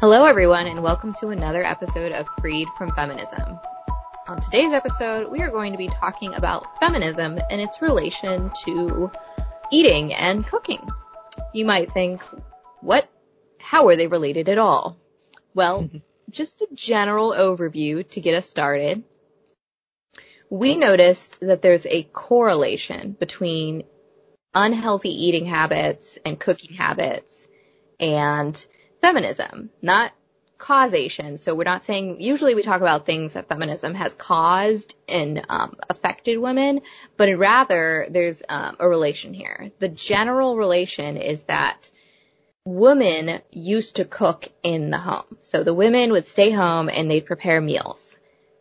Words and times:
Hello, 0.00 0.26
everyone, 0.26 0.68
and 0.68 0.80
welcome 0.80 1.12
to 1.14 1.30
another 1.30 1.64
episode 1.64 2.12
of 2.12 2.28
Freed 2.40 2.68
from 2.78 2.92
Feminism. 2.92 3.58
On 4.28 4.40
today's 4.40 4.72
episode, 4.72 5.28
we 5.28 5.42
are 5.42 5.50
going 5.50 5.72
to 5.72 5.76
be 5.76 5.88
talking 5.88 6.34
about 6.34 6.78
feminism 6.78 7.36
and 7.50 7.60
its 7.60 7.82
relation 7.82 8.52
to 8.64 9.10
eating 9.72 10.14
and 10.14 10.46
cooking. 10.46 10.88
You 11.52 11.64
might 11.64 11.90
think, 11.90 12.22
what? 12.80 13.10
How 13.58 13.88
are 13.88 13.96
they 13.96 14.06
related 14.06 14.48
at 14.48 14.56
all? 14.56 14.96
Well, 15.52 15.90
just 16.30 16.62
a 16.62 16.68
general 16.72 17.32
overview 17.32 18.08
to 18.10 18.20
get 18.20 18.36
us 18.36 18.48
started. 18.48 19.02
We 20.48 20.76
noticed 20.76 21.40
that 21.40 21.60
there's 21.60 21.86
a 21.86 22.04
correlation 22.04 23.16
between 23.18 23.82
unhealthy 24.54 25.24
eating 25.24 25.46
habits 25.46 26.20
and 26.24 26.38
cooking 26.38 26.76
habits 26.76 27.48
and 27.98 28.64
feminism, 29.00 29.70
not 29.82 30.12
causation. 30.58 31.38
So 31.38 31.54
we're 31.54 31.64
not 31.64 31.84
saying, 31.84 32.20
usually 32.20 32.54
we 32.54 32.62
talk 32.62 32.80
about 32.80 33.06
things 33.06 33.34
that 33.34 33.48
feminism 33.48 33.94
has 33.94 34.12
caused 34.12 34.96
and 35.08 35.44
um, 35.48 35.76
affected 35.88 36.38
women, 36.38 36.80
but 37.16 37.28
rather 37.38 38.06
there's 38.10 38.42
um, 38.48 38.76
a 38.80 38.88
relation 38.88 39.32
here. 39.32 39.70
The 39.78 39.88
general 39.88 40.56
relation 40.56 41.16
is 41.16 41.44
that 41.44 41.90
women 42.64 43.40
used 43.50 43.96
to 43.96 44.04
cook 44.04 44.48
in 44.62 44.90
the 44.90 44.98
home. 44.98 45.38
So 45.40 45.62
the 45.62 45.74
women 45.74 46.12
would 46.12 46.26
stay 46.26 46.50
home 46.50 46.90
and 46.92 47.10
they'd 47.10 47.24
prepare 47.24 47.60
meals. 47.60 48.16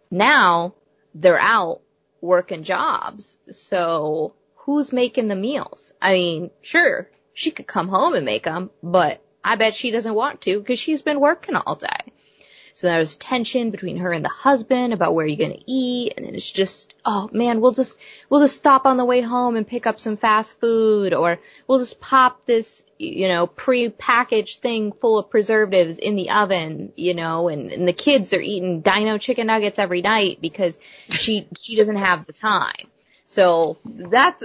Now 0.10 0.76
they're 1.14 1.40
out 1.40 1.82
working 2.22 2.64
jobs. 2.64 3.38
So 3.52 4.34
who's 4.56 4.94
making 4.94 5.28
the 5.28 5.36
meals? 5.36 5.94
I 6.02 6.14
mean, 6.14 6.52
sure, 6.62 7.10
she 7.34 7.52
could 7.52 7.68
come 7.68 7.88
home 7.88 8.14
and 8.14 8.26
make 8.26 8.44
them, 8.44 8.70
but 8.82 9.22
I 9.44 9.56
bet 9.56 9.76
she 9.76 9.92
doesn't 9.92 10.14
want 10.14 10.42
to 10.42 10.60
because 10.60 10.80
she's 10.80 11.02
been 11.02 11.20
working 11.20 11.56
all 11.56 11.76
day. 11.76 12.14
So 12.78 12.86
there's 12.86 13.16
tension 13.16 13.72
between 13.72 13.98
her 13.98 14.12
and 14.12 14.24
the 14.24 14.30
husband 14.30 14.94
about 14.94 15.16
where 15.16 15.26
you're 15.26 15.36
going 15.36 15.58
to 15.58 15.64
eat. 15.66 16.14
And 16.16 16.28
then 16.28 16.36
it's 16.36 16.52
just, 16.52 16.96
oh 17.04 17.28
man, 17.32 17.60
we'll 17.60 17.72
just, 17.72 17.98
we'll 18.30 18.42
just 18.42 18.56
stop 18.56 18.86
on 18.86 18.98
the 18.98 19.06
way 19.06 19.22
home 19.22 19.56
and 19.56 19.68
pick 19.68 19.88
up 19.88 20.00
some 20.00 20.16
fast 20.16 20.60
food 20.60 21.12
or 21.12 21.40
we'll 21.66 21.80
just 21.80 22.00
pop 22.00 22.46
this, 22.46 22.84
you 23.00 23.30
know, 23.30 23.48
pre-packaged 23.48 24.62
thing 24.62 24.92
full 24.92 25.18
of 25.18 25.32
preservatives 25.32 25.98
in 25.98 26.16
the 26.16 26.30
oven, 26.30 26.94
you 26.96 27.16
know, 27.16 27.48
and, 27.48 27.72
and 27.72 27.88
the 27.88 27.94
kids 27.94 28.32
are 28.34 28.40
eating 28.40 28.82
dino 28.82 29.18
chicken 29.18 29.48
nuggets 29.48 29.80
every 29.80 30.04
night 30.04 30.38
because 30.40 30.78
she, 31.10 31.48
she 31.60 31.76
doesn't 31.76 31.96
have 31.96 32.28
the 32.28 32.34
time. 32.34 32.92
So 33.28 33.78
that's 33.86 34.42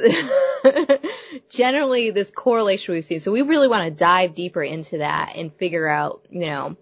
generally 1.48 2.10
this 2.10 2.30
correlation 2.30 2.94
we've 2.94 3.04
seen. 3.04 3.20
So 3.20 3.30
we 3.30 3.42
really 3.42 3.68
want 3.68 3.84
to 3.84 3.90
dive 3.90 4.34
deeper 4.34 4.62
into 4.62 4.98
that 4.98 5.34
and 5.36 5.54
figure 5.54 5.86
out, 5.86 6.26
you 6.30 6.40
know, 6.40 6.76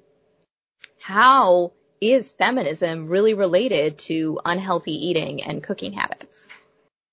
how 0.99 1.73
is 2.01 2.31
feminism 2.31 3.09
really 3.09 3.35
related 3.35 3.99
to 3.99 4.41
unhealthy 4.45 5.09
eating 5.09 5.43
and 5.43 5.63
cooking 5.63 5.93
habits? 5.93 6.49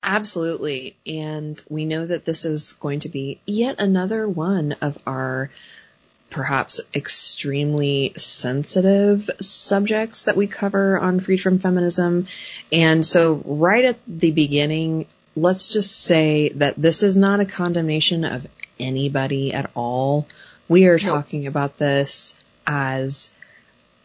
Absolutely. 0.02 0.98
And 1.06 1.62
we 1.70 1.84
know 1.84 2.06
that 2.06 2.24
this 2.24 2.46
is 2.46 2.74
going 2.74 3.02
to 3.02 3.10
be 3.10 3.42
yet 3.46 3.82
another 3.82 4.28
one 4.28 4.74
of 4.74 4.98
our 5.06 5.52
perhaps 6.30 6.82
extremely 6.94 8.14
sensitive 8.18 9.30
subjects 9.40 10.24
that 10.24 10.36
we 10.36 10.48
cover 10.48 11.00
on 11.00 11.20
Freed 11.20 11.38
from 11.38 11.60
Feminism. 11.60 12.28
And 12.72 13.06
so 13.06 13.42
right 13.46 13.86
at 13.86 13.98
the 14.08 14.32
beginning, 14.32 15.08
let's 15.36 15.72
just 15.72 15.96
say 16.02 16.50
that 16.56 16.76
this 16.76 17.04
is 17.04 17.16
not 17.16 17.40
a 17.40 17.46
condemnation 17.46 18.26
of 18.26 18.46
anybody 18.80 19.54
at 19.54 19.72
all. 19.74 20.28
We 20.68 20.86
are 20.86 21.00
talking 21.00 21.48
about 21.48 21.78
this 21.78 22.36
as 22.66 23.32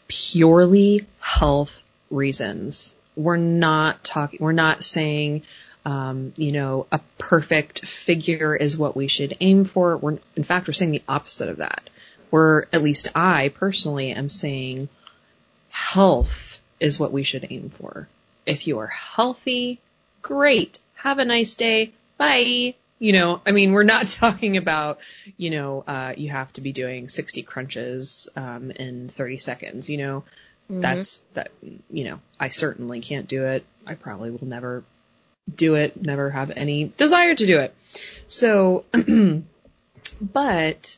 purely 0.06 1.06
health 1.19 1.82
reasons. 2.10 2.94
We're 3.16 3.36
not 3.36 4.04
talking, 4.04 4.38
we're 4.41 4.52
not 4.52 4.84
saying, 4.84 5.42
um, 5.84 6.32
you 6.36 6.52
know, 6.52 6.86
a 6.92 7.00
perfect 7.19 7.84
figure 7.84 8.54
is 8.54 8.76
what 8.76 8.94
we 8.94 9.08
should 9.08 9.36
aim 9.41 9.64
for. 9.64 9.96
We're, 9.96 10.19
in 10.36 10.44
fact, 10.44 10.69
we're 10.69 10.75
saying 10.75 10.92
the 10.92 11.02
opposite 11.08 11.48
of 11.48 11.56
that 11.56 11.91
or 12.32 12.66
at 12.72 12.82
least 12.82 13.09
I 13.15 13.50
personally 13.50 14.10
am 14.10 14.28
saying 14.28 14.88
health 15.69 16.60
is 16.81 16.98
what 16.98 17.12
we 17.12 17.22
should 17.22 17.47
aim 17.48 17.70
for. 17.70 18.09
If 18.44 18.66
you 18.66 18.81
are 18.81 18.88
healthy, 18.88 19.78
great. 20.22 20.81
Have 20.94 21.19
a 21.19 21.25
nice 21.25 21.54
day. 21.54 21.93
Bye. 22.16 22.75
You 22.98 23.12
know, 23.12 23.41
I 23.47 23.53
mean, 23.53 23.72
we're 23.72 23.84
not 23.84 24.09
talking 24.09 24.56
about, 24.56 24.98
you 25.37 25.50
know, 25.50 25.84
uh, 25.87 26.15
you 26.16 26.31
have 26.31 26.53
to 26.54 26.60
be 26.60 26.72
doing 26.72 27.09
60 27.09 27.43
crunches, 27.43 28.28
um, 28.34 28.70
in 28.72 29.09
30 29.09 29.38
seconds, 29.38 29.91
you 29.91 29.99
know, 29.99 30.25
mm-hmm. 30.70 30.81
that's 30.81 31.22
that, 31.34 31.50
you 31.91 32.04
know, 32.04 32.20
I 32.41 32.49
certainly 32.49 33.00
can't 33.00 33.28
do 33.28 33.44
it. 33.44 33.64
I 33.87 33.94
probably 33.94 34.31
will 34.31 34.47
never 34.47 34.84
do 35.54 35.75
it, 35.75 36.00
never 36.00 36.31
have 36.31 36.53
any 36.56 36.84
desire 36.97 37.34
to 37.34 37.47
do 37.47 37.59
it. 37.59 37.75
So, 38.28 38.84
but 40.20 40.97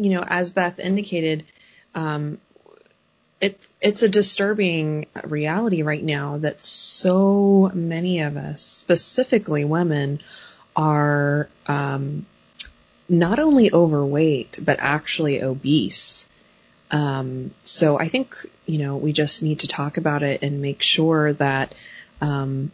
you 0.00 0.10
know, 0.10 0.24
as 0.26 0.50
Beth 0.50 0.78
indicated, 0.78 1.44
um, 1.94 2.38
it's 3.40 3.76
it's 3.80 4.02
a 4.02 4.08
disturbing 4.08 5.06
reality 5.24 5.82
right 5.82 6.02
now 6.02 6.38
that 6.38 6.60
so 6.60 7.70
many 7.74 8.20
of 8.20 8.36
us, 8.36 8.62
specifically 8.62 9.64
women, 9.64 10.20
are 10.76 11.48
um, 11.66 12.26
not 13.08 13.38
only 13.38 13.72
overweight 13.72 14.58
but 14.62 14.78
actually 14.80 15.42
obese. 15.42 16.26
Um, 16.90 17.52
so 17.62 17.98
I 17.98 18.08
think 18.08 18.36
you 18.66 18.78
know 18.78 18.96
we 18.96 19.12
just 19.12 19.42
need 19.42 19.60
to 19.60 19.68
talk 19.68 19.96
about 19.96 20.22
it 20.22 20.42
and 20.42 20.62
make 20.62 20.82
sure 20.82 21.32
that 21.34 21.74
um, 22.20 22.72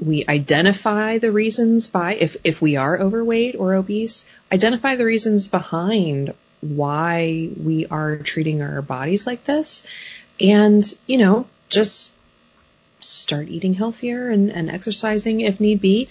we 0.00 0.24
identify 0.28 1.18
the 1.18 1.32
reasons 1.32 1.88
by 1.88 2.14
if 2.14 2.36
if 2.44 2.62
we 2.62 2.76
are 2.76 2.98
overweight 2.98 3.56
or 3.56 3.74
obese, 3.74 4.26
identify 4.50 4.96
the 4.96 5.04
reasons 5.04 5.48
behind 5.48 6.34
why 6.62 7.50
we 7.62 7.86
are 7.86 8.16
treating 8.18 8.62
our 8.62 8.80
bodies 8.80 9.26
like 9.26 9.44
this 9.44 9.82
and, 10.40 10.84
you 11.06 11.18
know, 11.18 11.46
just 11.68 12.12
start 13.00 13.48
eating 13.48 13.74
healthier 13.74 14.30
and, 14.30 14.50
and 14.50 14.70
exercising 14.70 15.40
if 15.40 15.60
need 15.60 15.80
be. 15.80 16.08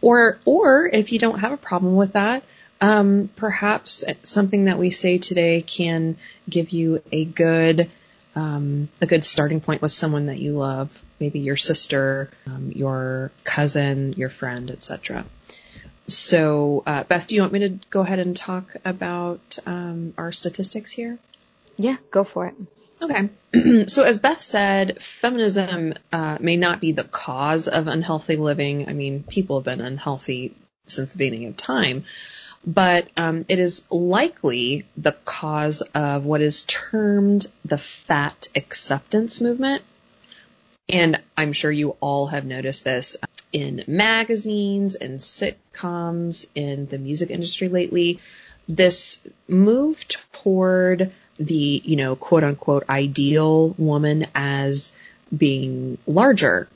Or, 0.00 0.38
or 0.44 0.88
if 0.88 1.12
you 1.12 1.18
don't 1.20 1.38
have 1.38 1.52
a 1.52 1.56
problem 1.56 1.94
with 1.94 2.14
that, 2.14 2.42
um, 2.80 3.30
perhaps 3.36 4.04
something 4.24 4.64
that 4.64 4.78
we 4.78 4.90
say 4.90 5.18
today 5.18 5.62
can 5.62 6.16
give 6.50 6.70
you 6.70 7.00
a 7.12 7.24
good, 7.24 7.88
um, 8.34 8.88
a 9.00 9.06
good 9.06 9.24
starting 9.24 9.60
point 9.60 9.80
with 9.80 9.92
someone 9.92 10.26
that 10.26 10.40
you 10.40 10.52
love, 10.52 11.00
maybe 11.20 11.38
your 11.38 11.56
sister, 11.56 12.28
um, 12.48 12.72
your 12.74 13.30
cousin, 13.44 14.14
your 14.14 14.30
friend, 14.30 14.72
etc. 14.72 15.24
So, 16.08 16.82
uh, 16.86 17.04
Beth, 17.04 17.26
do 17.26 17.34
you 17.34 17.42
want 17.42 17.52
me 17.52 17.60
to 17.60 17.68
go 17.90 18.00
ahead 18.00 18.18
and 18.18 18.36
talk 18.36 18.76
about 18.84 19.58
um, 19.66 20.14
our 20.18 20.32
statistics 20.32 20.90
here? 20.90 21.18
Yeah, 21.76 21.96
go 22.10 22.24
for 22.24 22.46
it. 22.46 22.54
Okay. 23.00 23.86
so, 23.86 24.04
as 24.04 24.18
Beth 24.18 24.42
said, 24.42 25.02
feminism 25.02 25.94
uh, 26.12 26.38
may 26.40 26.56
not 26.56 26.80
be 26.80 26.92
the 26.92 27.04
cause 27.04 27.68
of 27.68 27.86
unhealthy 27.86 28.36
living. 28.36 28.88
I 28.88 28.92
mean, 28.92 29.22
people 29.22 29.58
have 29.58 29.64
been 29.64 29.80
unhealthy 29.80 30.54
since 30.86 31.12
the 31.12 31.18
beginning 31.18 31.46
of 31.46 31.56
time, 31.56 32.04
but 32.64 33.08
um, 33.16 33.44
it 33.48 33.58
is 33.58 33.84
likely 33.90 34.86
the 34.96 35.12
cause 35.24 35.82
of 35.94 36.24
what 36.24 36.40
is 36.40 36.64
termed 36.64 37.46
the 37.64 37.78
fat 37.78 38.48
acceptance 38.54 39.40
movement. 39.40 39.82
And 40.88 41.20
I'm 41.36 41.52
sure 41.52 41.72
you 41.72 41.96
all 42.00 42.26
have 42.26 42.44
noticed 42.44 42.84
this 42.84 43.16
in 43.52 43.84
magazines 43.86 44.94
and 44.94 45.20
sitcoms 45.20 46.46
in 46.54 46.86
the 46.86 46.98
music 46.98 47.30
industry 47.30 47.68
lately. 47.68 48.20
This 48.68 49.20
move 49.46 50.06
toward 50.08 51.12
the, 51.38 51.82
you 51.84 51.96
know, 51.96 52.16
quote 52.16 52.44
unquote 52.44 52.84
ideal 52.88 53.74
woman 53.78 54.26
as 54.34 54.92
being 55.36 55.98
larger. 56.06 56.68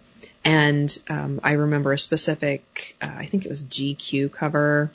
And 0.44 0.96
um, 1.08 1.40
I 1.42 1.52
remember 1.52 1.92
a 1.92 1.98
specific, 1.98 2.96
uh, 3.02 3.10
I 3.16 3.26
think 3.26 3.44
it 3.44 3.48
was 3.48 3.64
GQ 3.64 4.32
cover. 4.32 4.92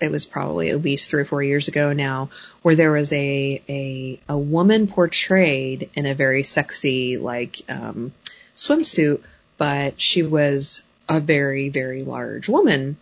It 0.00 0.10
was 0.10 0.24
probably 0.24 0.70
at 0.70 0.82
least 0.82 1.10
three 1.10 1.22
or 1.22 1.26
four 1.26 1.42
years 1.42 1.68
ago 1.68 1.92
now, 1.92 2.30
where 2.62 2.74
there 2.74 2.92
was 2.92 3.12
a 3.12 3.62
a, 3.68 4.20
a 4.28 4.38
woman 4.38 4.86
portrayed 4.86 5.90
in 5.94 6.06
a 6.06 6.14
very 6.14 6.42
sexy 6.42 7.18
like 7.18 7.60
um, 7.68 8.12
swimsuit, 8.56 9.22
but 9.58 10.00
she 10.00 10.22
was 10.22 10.82
a 11.10 11.20
very, 11.20 11.68
very 11.68 12.02
large 12.02 12.48
woman. 12.48 12.96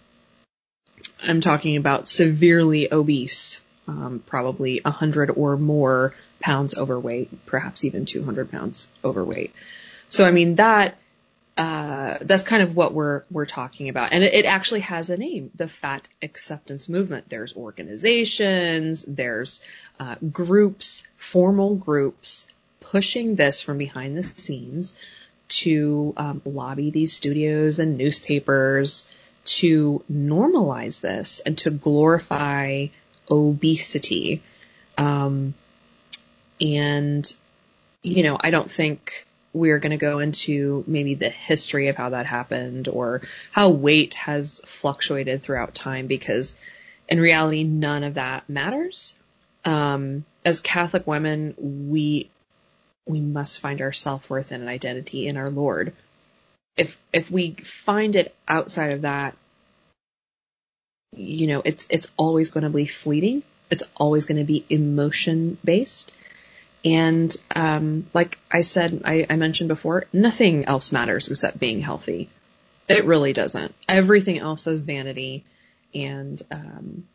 I'm 1.23 1.41
talking 1.41 1.77
about 1.77 2.09
severely 2.09 2.93
obese, 2.93 3.61
um, 3.87 4.23
probably 4.27 4.81
100 4.83 5.31
or 5.31 5.57
more 5.57 6.15
pounds 6.41 6.75
overweight, 6.75 7.47
perhaps 7.47 7.85
even 7.85 8.07
200 8.07 8.51
pounds 8.51 8.89
overweight. 9.05 9.53
So, 10.09 10.25
I 10.25 10.31
mean, 10.31 10.57
that 10.57 10.97
uh, 11.59 12.19
that's 12.21 12.45
kind 12.45 12.63
of 12.63 12.77
what 12.77 12.95
we're 12.95 13.25
we're 13.33 13.45
talking 13.45 13.89
about, 13.89 14.13
and 14.13 14.23
it, 14.23 14.33
it, 14.33 14.45
actually 14.45 14.81
has 14.81 15.11
a 15.11 15.17
name: 15.17 15.51
the 15.57 15.67
Fat 15.67 16.07
Acceptance 16.23 16.89
Movement. 16.89 17.29
There's 17.29 17.57
organizations, 17.57 19.05
there's 19.09 19.61
uh, 19.99 20.15
groups, 20.31 21.03
formal 21.17 21.75
groups 21.75 22.47
pushing 22.79 23.35
this 23.35 23.61
from 23.61 23.77
behind 23.77 24.17
the 24.17 24.23
scenes 24.23 24.95
to 25.49 26.15
um, 26.17 26.43
lobby 26.45 26.91
these 26.91 27.13
studios 27.13 27.79
and 27.79 27.97
newspapers 27.97 29.09
to 29.45 30.05
normalize 30.13 31.01
this 31.01 31.41
and 31.41 31.57
to 31.59 31.71
glorify 31.71 32.87
obesity. 33.31 34.43
Um, 34.97 35.55
and 36.61 37.35
you 38.03 38.23
know, 38.23 38.39
I 38.41 38.51
don't 38.51 38.71
think 38.71 39.27
we're 39.53 39.79
going 39.79 39.91
to 39.91 39.97
go 39.97 40.19
into 40.19 40.85
maybe 40.87 41.15
the 41.15 41.31
history 41.31 41.89
of 41.89 41.97
how 41.97 42.11
that 42.11 42.27
happened 42.27 42.89
or 42.89 43.23
how 43.51 43.71
weight 43.71 44.15
has 44.15 44.61
fluctuated 44.65 45.43
throughout 45.43 45.75
time 45.75 46.07
because 46.07 46.55
in 47.09 47.19
reality, 47.19 47.65
none 47.65 48.05
of 48.05 48.15
that 48.15 48.49
matters. 48.49 49.15
Um, 49.65 50.25
as 50.45 50.61
Catholic 50.61 51.07
women, 51.07 51.55
we, 51.59 52.31
we 53.09 53.21
must 53.21 53.61
find 53.61 53.81
our 53.81 53.93
self-worth 53.93 54.53
and 54.53 54.63
an 54.63 54.69
identity 54.69 55.27
in 55.27 55.37
our 55.37 55.51
Lord. 55.51 55.95
If, 56.77 56.99
if 57.13 57.31
we 57.31 57.53
find 57.53 58.15
it 58.15 58.35
outside 58.47 58.93
of 58.93 59.03
that, 59.03 59.37
you 61.13 61.47
know, 61.47 61.63
it's, 61.65 61.87
it's 61.91 62.09
always 62.17 62.51
going 62.51 62.65
to 62.65 62.71
be 62.71 62.87
fleeting. 62.87 63.43
It's 63.71 63.83
always 63.97 64.27
going 64.27 64.39
to 64.39 64.45
be 64.45 64.65
emotion 64.69 65.59
based. 65.65 66.13
And 66.85 67.35
um, 67.55 68.07
like 68.15 68.39
I 68.51 68.61
said, 68.61 69.03
I, 69.05 69.27
I 69.29 69.37
mentioned 69.37 69.69
before, 69.69 70.05
nothing 70.13 70.67
else 70.67 70.93
matters 70.93 71.29
except 71.29 71.59
being 71.59 71.81
healthy. 71.81 72.31
It 72.89 73.05
really 73.05 73.33
doesn't. 73.33 73.75
Everything 73.89 74.39
else 74.39 74.67
is 74.67 74.81
vanity, 74.81 75.45
and 75.93 76.41
um, 76.51 77.09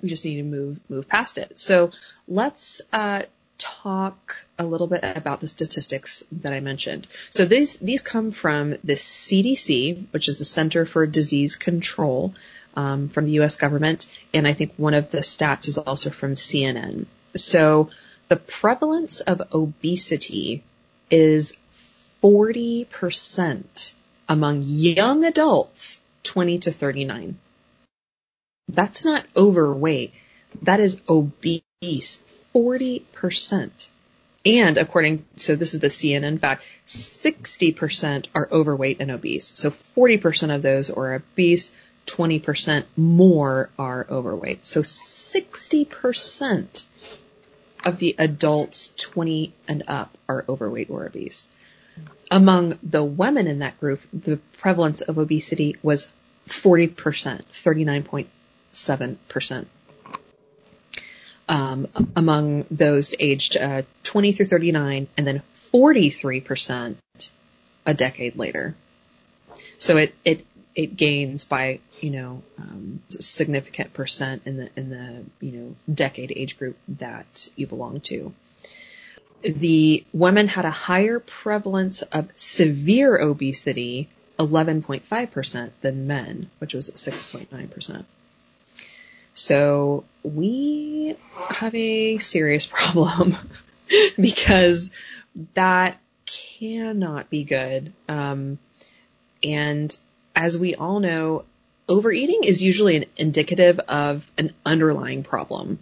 we 0.00 0.08
just 0.08 0.24
need 0.24 0.36
to 0.36 0.42
move 0.44 0.80
move 0.88 1.08
past 1.08 1.36
it. 1.36 1.58
So 1.58 1.90
let's 2.26 2.80
uh, 2.92 3.24
talk 3.58 4.44
a 4.58 4.64
little 4.64 4.86
bit 4.86 5.00
about 5.02 5.40
the 5.40 5.48
statistics 5.48 6.24
that 6.32 6.52
I 6.52 6.60
mentioned. 6.60 7.06
So 7.30 7.44
these 7.44 7.76
these 7.78 8.02
come 8.02 8.30
from 8.30 8.70
the 8.84 8.94
CDC, 8.94 10.06
which 10.10 10.28
is 10.28 10.38
the 10.38 10.44
Center 10.44 10.84
for 10.84 11.06
Disease 11.06 11.56
Control 11.56 12.34
um, 12.76 13.08
from 13.08 13.26
the 13.26 13.32
U.S. 13.32 13.56
government, 13.56 14.06
and 14.32 14.46
I 14.46 14.54
think 14.54 14.74
one 14.76 14.94
of 14.94 15.10
the 15.10 15.18
stats 15.18 15.68
is 15.68 15.78
also 15.78 16.10
from 16.10 16.34
CNN. 16.34 17.06
So 17.36 17.90
the 18.28 18.36
prevalence 18.36 19.20
of 19.20 19.42
obesity 19.52 20.64
is 21.10 21.54
40% 22.22 23.92
among 24.28 24.62
young 24.64 25.24
adults 25.24 26.00
20 26.22 26.58
to 26.60 26.72
39. 26.72 27.38
That's 28.68 29.04
not 29.04 29.26
overweight. 29.36 30.14
That 30.62 30.80
is 30.80 31.00
obese. 31.08 32.20
40%. 32.54 33.88
And 34.46 34.76
according, 34.76 35.24
so 35.36 35.56
this 35.56 35.72
is 35.74 35.80
the 35.80 35.88
CNN 35.88 36.38
fact, 36.38 36.66
60% 36.86 38.26
are 38.34 38.48
overweight 38.52 39.00
and 39.00 39.10
obese. 39.10 39.52
So 39.56 39.70
40% 39.70 40.54
of 40.54 40.60
those 40.62 40.90
are 40.90 41.14
obese, 41.14 41.72
20% 42.06 42.84
more 42.96 43.70
are 43.78 44.06
overweight. 44.10 44.66
So 44.66 44.82
60% 44.82 46.84
of 47.84 47.98
the 47.98 48.14
adults 48.18 48.92
20 48.96 49.52
and 49.68 49.84
up 49.86 50.18
are 50.28 50.44
overweight 50.48 50.90
or 50.90 51.06
obese. 51.06 51.48
Among 52.30 52.78
the 52.82 53.04
women 53.04 53.46
in 53.46 53.60
that 53.60 53.80
group, 53.80 54.00
the 54.12 54.36
prevalence 54.58 55.00
of 55.00 55.16
obesity 55.18 55.76
was 55.82 56.12
40%, 56.48 56.94
39.7%. 56.94 59.66
Um, 61.46 61.88
among 62.16 62.64
those 62.70 63.14
aged 63.18 63.58
uh, 63.58 63.82
20 64.04 64.32
through 64.32 64.46
39, 64.46 65.08
and 65.16 65.26
then 65.26 65.42
43% 65.74 66.96
a 67.84 67.94
decade 67.94 68.36
later. 68.36 68.74
So 69.78 69.98
it, 69.98 70.14
it 70.24 70.46
it 70.74 70.96
gains 70.96 71.44
by 71.44 71.80
you 72.00 72.10
know 72.10 72.42
um, 72.58 73.02
significant 73.10 73.92
percent 73.92 74.42
in 74.44 74.56
the 74.56 74.70
in 74.76 74.90
the 74.90 75.24
you 75.40 75.52
know 75.52 75.76
decade 75.92 76.32
age 76.34 76.58
group 76.58 76.76
that 76.88 77.48
you 77.56 77.66
belong 77.66 78.00
to. 78.02 78.32
The 79.42 80.04
women 80.12 80.48
had 80.48 80.64
a 80.64 80.70
higher 80.70 81.20
prevalence 81.20 82.00
of 82.00 82.30
severe 82.34 83.18
obesity, 83.18 84.08
11.5% 84.38 85.70
than 85.82 86.06
men, 86.06 86.50
which 86.60 86.72
was 86.72 86.90
6.9%. 86.90 88.04
So 89.34 90.04
we 90.22 91.16
have 91.50 91.74
a 91.74 92.18
serious 92.18 92.66
problem 92.72 93.36
because 94.16 94.90
that 95.54 95.98
cannot 96.26 97.28
be 97.28 97.44
good. 97.44 97.92
Um, 98.08 98.58
and 99.42 99.94
as 100.34 100.56
we 100.56 100.74
all 100.74 101.00
know, 101.00 101.44
overeating 101.88 102.44
is 102.44 102.62
usually 102.62 102.96
an 102.96 103.04
indicative 103.16 103.78
of 103.80 104.30
an 104.38 104.54
underlying 104.64 105.22
problem. 105.22 105.78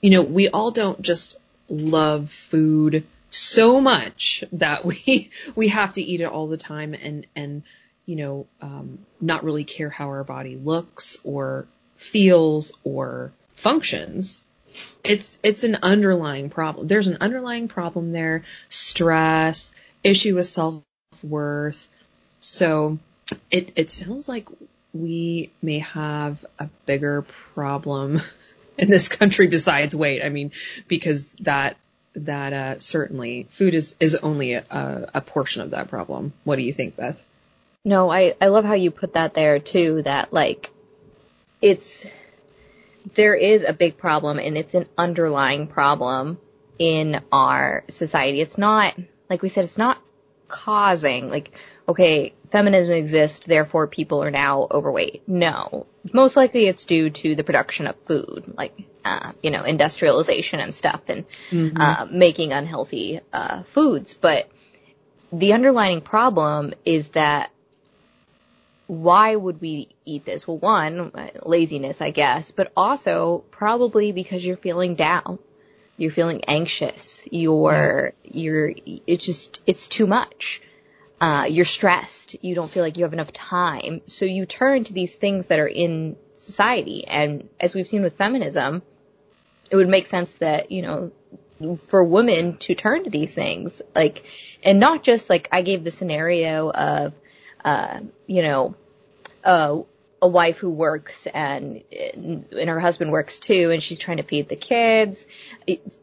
You 0.00 0.10
know, 0.10 0.22
we 0.22 0.48
all 0.48 0.70
don't 0.70 1.02
just 1.02 1.36
love 1.68 2.30
food 2.30 3.06
so 3.30 3.80
much 3.80 4.44
that 4.52 4.84
we 4.84 5.30
we 5.54 5.68
have 5.68 5.92
to 5.94 6.02
eat 6.02 6.20
it 6.20 6.24
all 6.24 6.46
the 6.46 6.56
time 6.56 6.94
and 6.94 7.26
and 7.34 7.62
you 8.06 8.16
know 8.16 8.46
um, 8.60 8.98
not 9.20 9.44
really 9.44 9.64
care 9.64 9.90
how 9.90 10.06
our 10.06 10.24
body 10.24 10.56
looks 10.56 11.16
or 11.24 11.66
feels 11.96 12.72
or 12.84 13.32
functions. 13.54 14.44
It's 15.02 15.38
it's 15.42 15.64
an 15.64 15.78
underlying 15.82 16.50
problem. 16.50 16.88
There's 16.88 17.06
an 17.06 17.18
underlying 17.20 17.68
problem 17.68 18.12
there, 18.12 18.42
stress, 18.68 19.72
issue 20.02 20.34
with 20.36 20.46
self 20.46 20.82
worth. 21.22 21.88
So 22.40 22.98
it, 23.50 23.72
it 23.76 23.90
sounds 23.90 24.28
like 24.28 24.48
we 24.92 25.50
may 25.62 25.80
have 25.80 26.44
a 26.58 26.68
bigger 26.86 27.22
problem 27.54 28.20
in 28.78 28.90
this 28.90 29.08
country 29.08 29.46
besides 29.46 29.94
weight. 29.94 30.22
I 30.22 30.28
mean, 30.28 30.52
because 30.88 31.28
that 31.40 31.76
that 32.16 32.52
uh, 32.52 32.78
certainly 32.78 33.46
food 33.50 33.74
is 33.74 33.96
is 34.00 34.14
only 34.14 34.54
a, 34.54 35.10
a 35.14 35.20
portion 35.20 35.62
of 35.62 35.70
that 35.70 35.88
problem. 35.88 36.32
What 36.44 36.56
do 36.56 36.62
you 36.62 36.72
think, 36.72 36.96
Beth? 36.96 37.24
No, 37.84 38.10
I 38.10 38.34
I 38.40 38.46
love 38.46 38.64
how 38.64 38.74
you 38.74 38.90
put 38.90 39.14
that 39.14 39.34
there 39.34 39.58
too. 39.58 40.02
That 40.02 40.32
like 40.32 40.70
it's 41.64 42.04
there 43.14 43.34
is 43.34 43.64
a 43.64 43.72
big 43.72 43.96
problem 43.96 44.38
and 44.38 44.56
it's 44.56 44.74
an 44.74 44.86
underlying 44.96 45.66
problem 45.66 46.38
in 46.78 47.20
our 47.32 47.84
society. 47.88 48.40
It's 48.40 48.58
not 48.58 48.94
like 49.28 49.42
we 49.42 49.48
said. 49.48 49.64
It's 49.64 49.78
not 49.78 49.98
causing 50.48 51.30
like 51.30 51.50
okay 51.88 52.34
feminism 52.54 52.94
exists, 52.94 53.46
therefore 53.46 53.88
people 53.88 54.22
are 54.22 54.30
now 54.30 54.68
overweight. 54.70 55.24
No. 55.26 55.88
Most 56.12 56.36
likely 56.36 56.68
it's 56.68 56.84
due 56.84 57.10
to 57.10 57.34
the 57.34 57.42
production 57.42 57.88
of 57.88 57.96
food, 58.02 58.44
like, 58.56 58.80
uh, 59.04 59.32
you 59.42 59.50
know, 59.50 59.64
industrialization 59.64 60.60
and 60.60 60.72
stuff 60.72 61.00
and, 61.08 61.26
mm-hmm. 61.50 61.76
uh, 61.76 62.06
making 62.12 62.52
unhealthy, 62.52 63.18
uh, 63.32 63.64
foods. 63.64 64.14
But 64.14 64.48
the 65.32 65.54
underlying 65.54 66.00
problem 66.00 66.74
is 66.84 67.08
that 67.08 67.50
why 68.86 69.34
would 69.34 69.60
we 69.60 69.88
eat 70.04 70.24
this? 70.24 70.46
Well, 70.46 70.58
one, 70.58 71.12
laziness, 71.44 72.00
I 72.00 72.10
guess, 72.10 72.50
but 72.50 72.72
also 72.76 73.44
probably 73.50 74.12
because 74.12 74.44
you're 74.44 74.56
feeling 74.56 74.94
down. 74.94 75.38
You're 75.96 76.10
feeling 76.10 76.44
anxious. 76.46 77.22
You're, 77.30 78.12
you're, 78.24 78.72
it's 79.06 79.24
just, 79.24 79.62
it's 79.66 79.88
too 79.88 80.06
much 80.06 80.60
uh, 81.24 81.46
you're 81.48 81.64
stressed, 81.64 82.36
you 82.44 82.54
don't 82.54 82.70
feel 82.70 82.82
like 82.82 82.98
you 82.98 83.04
have 83.04 83.12
enough 83.12 83.32
time. 83.32 84.02
So 84.06 84.24
you 84.24 84.44
turn 84.46 84.84
to 84.84 84.92
these 84.92 85.14
things 85.14 85.46
that 85.46 85.58
are 85.58 85.66
in 85.66 86.16
society. 86.34 87.06
And 87.06 87.48
as 87.58 87.74
we've 87.74 87.88
seen 87.88 88.02
with 88.02 88.18
feminism, 88.18 88.82
it 89.70 89.76
would 89.76 89.88
make 89.88 90.06
sense 90.06 90.34
that, 90.38 90.70
you 90.70 90.82
know, 90.82 91.12
for 91.78 92.04
women 92.04 92.58
to 92.58 92.74
turn 92.74 93.04
to 93.04 93.10
these 93.10 93.32
things, 93.32 93.80
like, 93.94 94.24
and 94.62 94.78
not 94.80 95.02
just 95.02 95.30
like 95.30 95.48
I 95.50 95.62
gave 95.62 95.82
the 95.82 95.90
scenario 95.90 96.70
of, 96.70 97.14
uh, 97.64 98.00
you 98.26 98.42
know, 98.42 98.74
uh, 99.42 99.80
a 100.22 100.28
wife 100.28 100.58
who 100.58 100.70
works 100.70 101.26
and 101.26 101.82
and 102.16 102.70
her 102.70 102.80
husband 102.80 103.12
works 103.12 103.40
too 103.40 103.70
and 103.70 103.82
she's 103.82 103.98
trying 103.98 104.16
to 104.16 104.22
feed 104.22 104.48
the 104.48 104.56
kids 104.56 105.26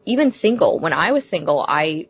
even 0.06 0.30
single 0.30 0.78
when 0.78 0.92
i 0.92 1.10
was 1.10 1.28
single 1.28 1.64
i 1.66 2.06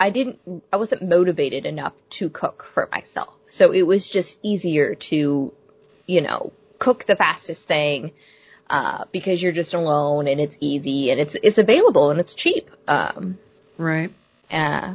I 0.00 0.10
didn't, 0.10 0.38
I 0.72 0.76
wasn't 0.76 1.02
motivated 1.02 1.66
enough 1.66 1.92
to 2.10 2.30
cook 2.30 2.64
for 2.74 2.88
myself. 2.90 3.34
So 3.46 3.72
it 3.72 3.82
was 3.82 4.08
just 4.08 4.38
easier 4.42 4.94
to, 4.94 5.52
you 6.06 6.20
know, 6.20 6.52
cook 6.78 7.04
the 7.04 7.16
fastest 7.16 7.66
thing, 7.66 8.12
uh, 8.70 9.04
because 9.12 9.42
you're 9.42 9.52
just 9.52 9.74
alone 9.74 10.26
and 10.26 10.40
it's 10.40 10.56
easy 10.60 11.10
and 11.10 11.20
it's, 11.20 11.36
it's 11.42 11.58
available 11.58 12.10
and 12.10 12.20
it's 12.20 12.34
cheap. 12.34 12.70
Um, 12.86 13.38
right. 13.76 14.12
Uh, 14.50 14.94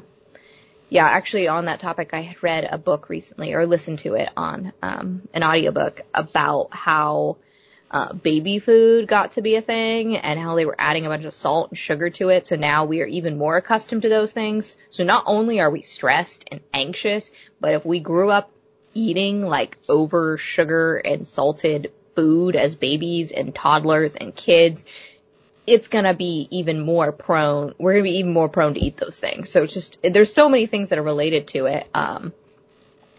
Yeah, 0.93 1.07
actually 1.07 1.47
on 1.47 1.65
that 1.65 1.79
topic, 1.79 2.11
I 2.13 2.19
had 2.19 2.43
read 2.43 2.67
a 2.69 2.77
book 2.77 3.09
recently 3.09 3.55
or 3.55 3.65
listened 3.65 3.97
to 3.99 4.13
it 4.13 4.29
on 4.37 4.73
um, 4.83 5.27
an 5.33 5.43
audiobook 5.43 6.01
about 6.13 6.71
how 6.71 7.37
uh, 7.89 8.13
baby 8.13 8.59
food 8.59 9.07
got 9.07 9.31
to 9.31 9.41
be 9.41 9.55
a 9.55 9.61
thing 9.61 10.17
and 10.17 10.39
how 10.39 10.53
they 10.53 10.67
were 10.67 10.75
adding 10.77 11.07
a 11.07 11.09
bunch 11.09 11.25
of 11.25 11.33
salt 11.33 11.71
and 11.71 11.79
sugar 11.79 12.11
to 12.11 12.29
it. 12.29 12.45
So 12.45 12.57
now 12.57 12.85
we 12.85 13.01
are 13.01 13.07
even 13.07 13.39
more 13.39 13.57
accustomed 13.57 14.03
to 14.03 14.09
those 14.09 14.33
things. 14.33 14.75
So 14.89 15.03
not 15.03 15.23
only 15.25 15.59
are 15.61 15.71
we 15.71 15.81
stressed 15.81 16.47
and 16.51 16.61
anxious, 16.75 17.31
but 17.59 17.73
if 17.73 17.83
we 17.83 17.99
grew 17.99 18.29
up 18.29 18.51
eating 18.93 19.41
like 19.41 19.79
over 19.89 20.37
sugar 20.37 20.97
and 20.97 21.27
salted 21.27 21.91
food 22.13 22.55
as 22.55 22.75
babies 22.75 23.31
and 23.31 23.55
toddlers 23.55 24.15
and 24.15 24.35
kids, 24.35 24.85
it's 25.65 25.87
gonna 25.87 26.13
be 26.13 26.47
even 26.51 26.85
more 26.85 27.11
prone, 27.11 27.73
we're 27.77 27.93
gonna 27.93 28.03
be 28.03 28.17
even 28.17 28.33
more 28.33 28.49
prone 28.49 28.73
to 28.73 28.79
eat 28.79 28.97
those 28.97 29.17
things. 29.17 29.49
So 29.49 29.63
it's 29.63 29.73
just, 29.73 29.99
there's 30.03 30.33
so 30.33 30.49
many 30.49 30.65
things 30.65 30.89
that 30.89 30.99
are 30.99 31.03
related 31.03 31.47
to 31.49 31.65
it. 31.67 31.87
Um, 31.93 32.33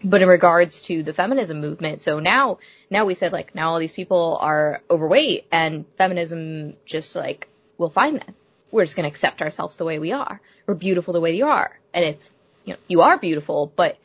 but 0.03 0.21
in 0.21 0.27
regards 0.27 0.83
to 0.83 1.01
the 1.01 1.13
feminism 1.13 1.59
movement, 1.59 2.01
so 2.01 2.19
now, 2.19 2.59
now 2.91 3.05
we 3.05 3.15
said 3.15 3.33
like, 3.33 3.55
now 3.55 3.71
all 3.71 3.79
these 3.79 3.91
people 3.91 4.37
are 4.39 4.81
overweight 4.89 5.47
and 5.51 5.85
feminism 5.97 6.75
just 6.85 7.15
like, 7.15 7.47
will 7.77 7.89
find 7.89 8.21
them. 8.21 8.35
We're 8.71 8.83
just 8.83 8.95
gonna 8.95 9.07
accept 9.07 9.41
ourselves 9.41 9.77
the 9.77 9.85
way 9.85 9.97
we 9.97 10.11
are. 10.11 10.39
We're 10.67 10.75
beautiful 10.75 11.13
the 11.13 11.21
way 11.21 11.35
you 11.35 11.47
are. 11.47 11.79
And 11.93 12.05
it's, 12.05 12.29
you 12.63 12.73
know, 12.73 12.79
you 12.87 13.01
are 13.01 13.17
beautiful, 13.17 13.71
but 13.75 13.97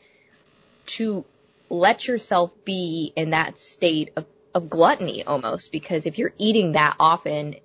to 0.87 1.25
let 1.69 2.07
yourself 2.07 2.53
be 2.65 3.13
in 3.15 3.31
that 3.31 3.59
state 3.59 4.11
of, 4.15 4.25
of 4.53 4.69
gluttony 4.69 5.23
almost, 5.23 5.71
because 5.71 6.05
if 6.05 6.17
you're 6.17 6.33
eating 6.37 6.73
that 6.73 6.95
often, 6.99 7.55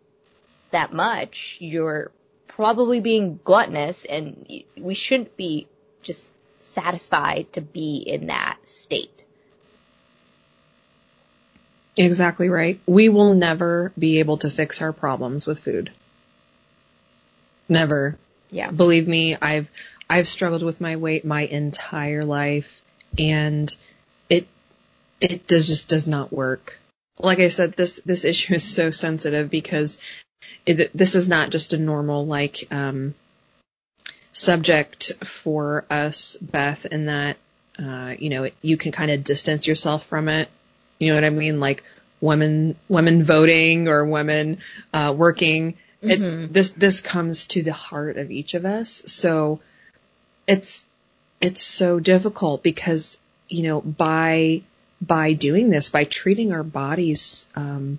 that 0.70 0.92
much, 0.92 1.58
you're 1.60 2.10
probably 2.48 3.00
being 3.00 3.38
gluttonous 3.44 4.04
and 4.04 4.46
we 4.80 4.94
shouldn't 4.94 5.36
be 5.36 5.68
just 6.02 6.30
satisfied 6.58 7.52
to 7.52 7.60
be 7.60 7.98
in 7.98 8.28
that 8.28 8.58
state. 8.64 9.24
Exactly 11.96 12.48
right. 12.48 12.80
We 12.86 13.08
will 13.08 13.34
never 13.34 13.92
be 13.98 14.18
able 14.18 14.38
to 14.38 14.50
fix 14.50 14.82
our 14.82 14.92
problems 14.92 15.46
with 15.46 15.60
food. 15.60 15.90
Never. 17.68 18.18
Yeah. 18.50 18.70
Believe 18.70 19.08
me, 19.08 19.36
I've 19.40 19.70
I've 20.08 20.28
struggled 20.28 20.62
with 20.62 20.80
my 20.80 20.96
weight 20.96 21.24
my 21.24 21.42
entire 21.42 22.24
life 22.24 22.80
and 23.18 23.74
it 24.28 24.46
it 25.20 25.46
does 25.46 25.66
just 25.66 25.88
does 25.88 26.06
not 26.06 26.32
work. 26.32 26.78
Like 27.18 27.38
I 27.38 27.48
said, 27.48 27.72
this 27.72 28.00
this 28.04 28.24
issue 28.24 28.54
is 28.54 28.64
so 28.64 28.90
sensitive 28.90 29.50
because 29.50 29.98
it, 30.66 30.90
this 30.96 31.14
is 31.14 31.28
not 31.28 31.50
just 31.50 31.72
a 31.72 31.78
normal 31.78 32.26
like 32.26 32.66
um, 32.70 33.14
subject 34.32 35.12
for 35.24 35.84
us, 35.90 36.36
Beth, 36.36 36.86
in 36.86 37.06
that 37.06 37.36
uh, 37.78 38.14
you 38.18 38.30
know 38.30 38.48
you 38.62 38.76
can 38.76 38.92
kind 38.92 39.10
of 39.10 39.24
distance 39.24 39.66
yourself 39.66 40.06
from 40.06 40.28
it. 40.28 40.48
You 40.98 41.08
know 41.08 41.14
what 41.14 41.24
I 41.24 41.30
mean? 41.30 41.60
Like 41.60 41.84
women 42.20 42.76
women 42.88 43.22
voting 43.22 43.88
or 43.88 44.04
women 44.04 44.58
uh, 44.92 45.14
working. 45.16 45.74
Mm-hmm. 46.02 46.44
It, 46.44 46.52
this 46.52 46.70
this 46.70 47.00
comes 47.00 47.46
to 47.48 47.62
the 47.62 47.72
heart 47.72 48.16
of 48.16 48.30
each 48.30 48.54
of 48.54 48.64
us. 48.64 49.02
So 49.06 49.60
it's 50.46 50.84
it's 51.40 51.62
so 51.62 52.00
difficult 52.00 52.62
because 52.62 53.18
you 53.48 53.62
know 53.62 53.80
by 53.80 54.62
by 55.00 55.34
doing 55.34 55.70
this 55.70 55.90
by 55.90 56.04
treating 56.04 56.52
our 56.52 56.62
bodies 56.62 57.46
um, 57.54 57.98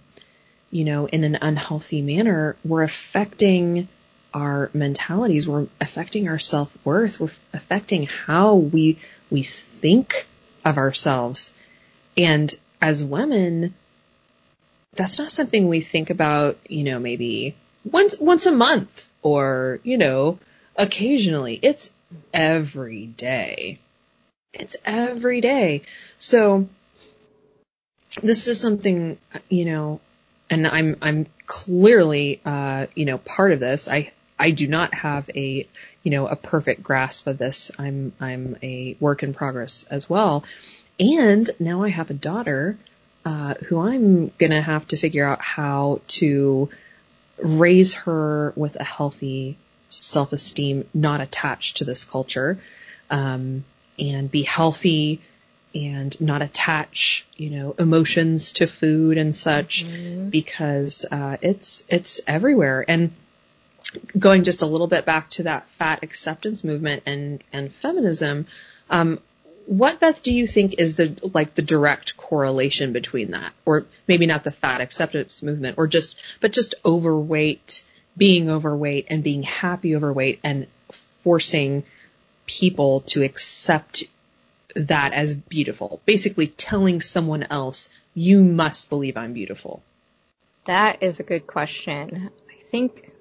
you 0.71 0.83
know, 0.83 1.07
in 1.07 1.23
an 1.23 1.37
unhealthy 1.41 2.01
manner, 2.01 2.55
we're 2.63 2.83
affecting 2.83 3.87
our 4.33 4.69
mentalities. 4.73 5.47
We're 5.47 5.67
affecting 5.79 6.27
our 6.27 6.39
self 6.39 6.75
worth. 6.83 7.19
We're 7.19 7.31
affecting 7.53 8.07
how 8.07 8.55
we, 8.55 8.99
we 9.29 9.43
think 9.43 10.27
of 10.65 10.77
ourselves. 10.77 11.53
And 12.17 12.53
as 12.81 13.03
women, 13.03 13.73
that's 14.93 15.19
not 15.19 15.31
something 15.31 15.67
we 15.67 15.81
think 15.81 16.09
about, 16.09 16.57
you 16.67 16.83
know, 16.83 16.99
maybe 16.99 17.55
once, 17.85 18.15
once 18.19 18.45
a 18.45 18.51
month 18.51 19.09
or, 19.21 19.79
you 19.83 19.97
know, 19.97 20.39
occasionally. 20.75 21.59
It's 21.61 21.91
every 22.33 23.05
day. 23.05 23.79
It's 24.53 24.75
every 24.85 25.41
day. 25.41 25.83
So 26.17 26.67
this 28.21 28.47
is 28.47 28.59
something, 28.59 29.17
you 29.49 29.65
know, 29.65 29.99
and 30.49 30.67
I'm 30.67 30.97
I'm 31.01 31.27
clearly 31.45 32.41
uh, 32.45 32.87
you 32.95 33.05
know 33.05 33.17
part 33.17 33.51
of 33.51 33.59
this. 33.59 33.87
I 33.87 34.11
I 34.39 34.51
do 34.51 34.67
not 34.67 34.93
have 34.93 35.29
a 35.35 35.67
you 36.03 36.11
know 36.11 36.27
a 36.27 36.35
perfect 36.35 36.83
grasp 36.83 37.27
of 37.27 37.37
this. 37.37 37.71
I'm 37.77 38.13
I'm 38.19 38.57
a 38.61 38.95
work 38.99 39.23
in 39.23 39.33
progress 39.33 39.85
as 39.89 40.09
well, 40.09 40.43
and 40.99 41.49
now 41.59 41.83
I 41.83 41.89
have 41.89 42.09
a 42.09 42.15
daughter 42.15 42.77
uh, 43.25 43.55
who 43.65 43.79
I'm 43.79 44.31
gonna 44.37 44.61
have 44.61 44.87
to 44.89 44.97
figure 44.97 45.25
out 45.25 45.41
how 45.41 46.01
to 46.07 46.69
raise 47.37 47.93
her 47.93 48.53
with 48.55 48.75
a 48.75 48.83
healthy 48.83 49.57
self 49.89 50.33
esteem, 50.33 50.87
not 50.93 51.21
attached 51.21 51.77
to 51.77 51.85
this 51.85 52.05
culture, 52.05 52.59
um, 53.09 53.65
and 53.99 54.29
be 54.29 54.43
healthy 54.43 55.21
and 55.85 56.19
not 56.19 56.41
attach, 56.41 57.27
you 57.35 57.49
know, 57.49 57.75
emotions 57.77 58.53
to 58.53 58.67
food 58.67 59.17
and 59.17 59.35
such 59.35 59.85
mm-hmm. 59.85 60.29
because 60.29 61.05
uh, 61.11 61.37
it's 61.41 61.83
it's 61.87 62.21
everywhere. 62.25 62.83
And 62.87 63.11
going 64.17 64.43
just 64.43 64.61
a 64.61 64.65
little 64.65 64.87
bit 64.87 65.05
back 65.05 65.29
to 65.31 65.43
that 65.43 65.69
fat 65.69 66.03
acceptance 66.03 66.63
movement 66.63 67.03
and 67.05 67.43
and 67.53 67.73
feminism, 67.73 68.47
um, 68.89 69.19
what 69.65 69.99
Beth 69.99 70.23
do 70.23 70.33
you 70.33 70.47
think 70.47 70.79
is 70.79 70.95
the 70.95 71.17
like 71.33 71.53
the 71.53 71.61
direct 71.61 72.17
correlation 72.17 72.93
between 72.93 73.31
that, 73.31 73.53
or 73.65 73.85
maybe 74.07 74.25
not 74.25 74.43
the 74.43 74.51
fat 74.51 74.81
acceptance 74.81 75.43
movement, 75.43 75.77
or 75.77 75.87
just 75.87 76.17
but 76.39 76.53
just 76.53 76.75
overweight, 76.85 77.83
being 78.15 78.49
overweight 78.49 79.07
and 79.09 79.23
being 79.23 79.43
happy 79.43 79.95
overweight 79.95 80.39
and 80.43 80.67
forcing 80.91 81.83
people 82.45 83.01
to 83.01 83.23
accept 83.23 84.05
that 84.77 85.13
as 85.13 85.33
beautiful. 85.33 86.01
Basically 86.05 86.47
telling 86.47 87.01
someone 87.01 87.43
else, 87.43 87.89
you 88.13 88.43
must 88.43 88.89
believe 88.89 89.17
I'm 89.17 89.33
beautiful. 89.33 89.83
That 90.65 91.03
is 91.03 91.19
a 91.19 91.23
good 91.23 91.47
question. 91.47 92.29
I 92.49 92.63
think, 92.63 93.11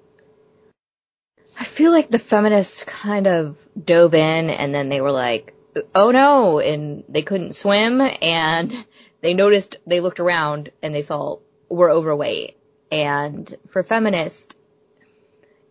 I 1.59 1.63
feel 1.63 1.91
like 1.91 2.09
the 2.09 2.19
feminists 2.19 2.83
kind 2.83 3.27
of 3.27 3.57
dove 3.81 4.13
in 4.13 4.49
and 4.49 4.73
then 4.73 4.89
they 4.89 5.01
were 5.01 5.11
like, 5.11 5.53
oh 5.93 6.11
no, 6.11 6.59
and 6.59 7.03
they 7.07 7.21
couldn't 7.21 7.55
swim 7.55 8.01
and 8.01 8.85
they 9.21 9.33
noticed, 9.33 9.77
they 9.85 9.99
looked 9.99 10.19
around 10.19 10.71
and 10.81 10.93
they 10.93 11.01
saw 11.01 11.37
we're 11.69 11.91
overweight. 11.91 12.57
And 12.91 13.53
for 13.69 13.83
feminists, 13.83 14.55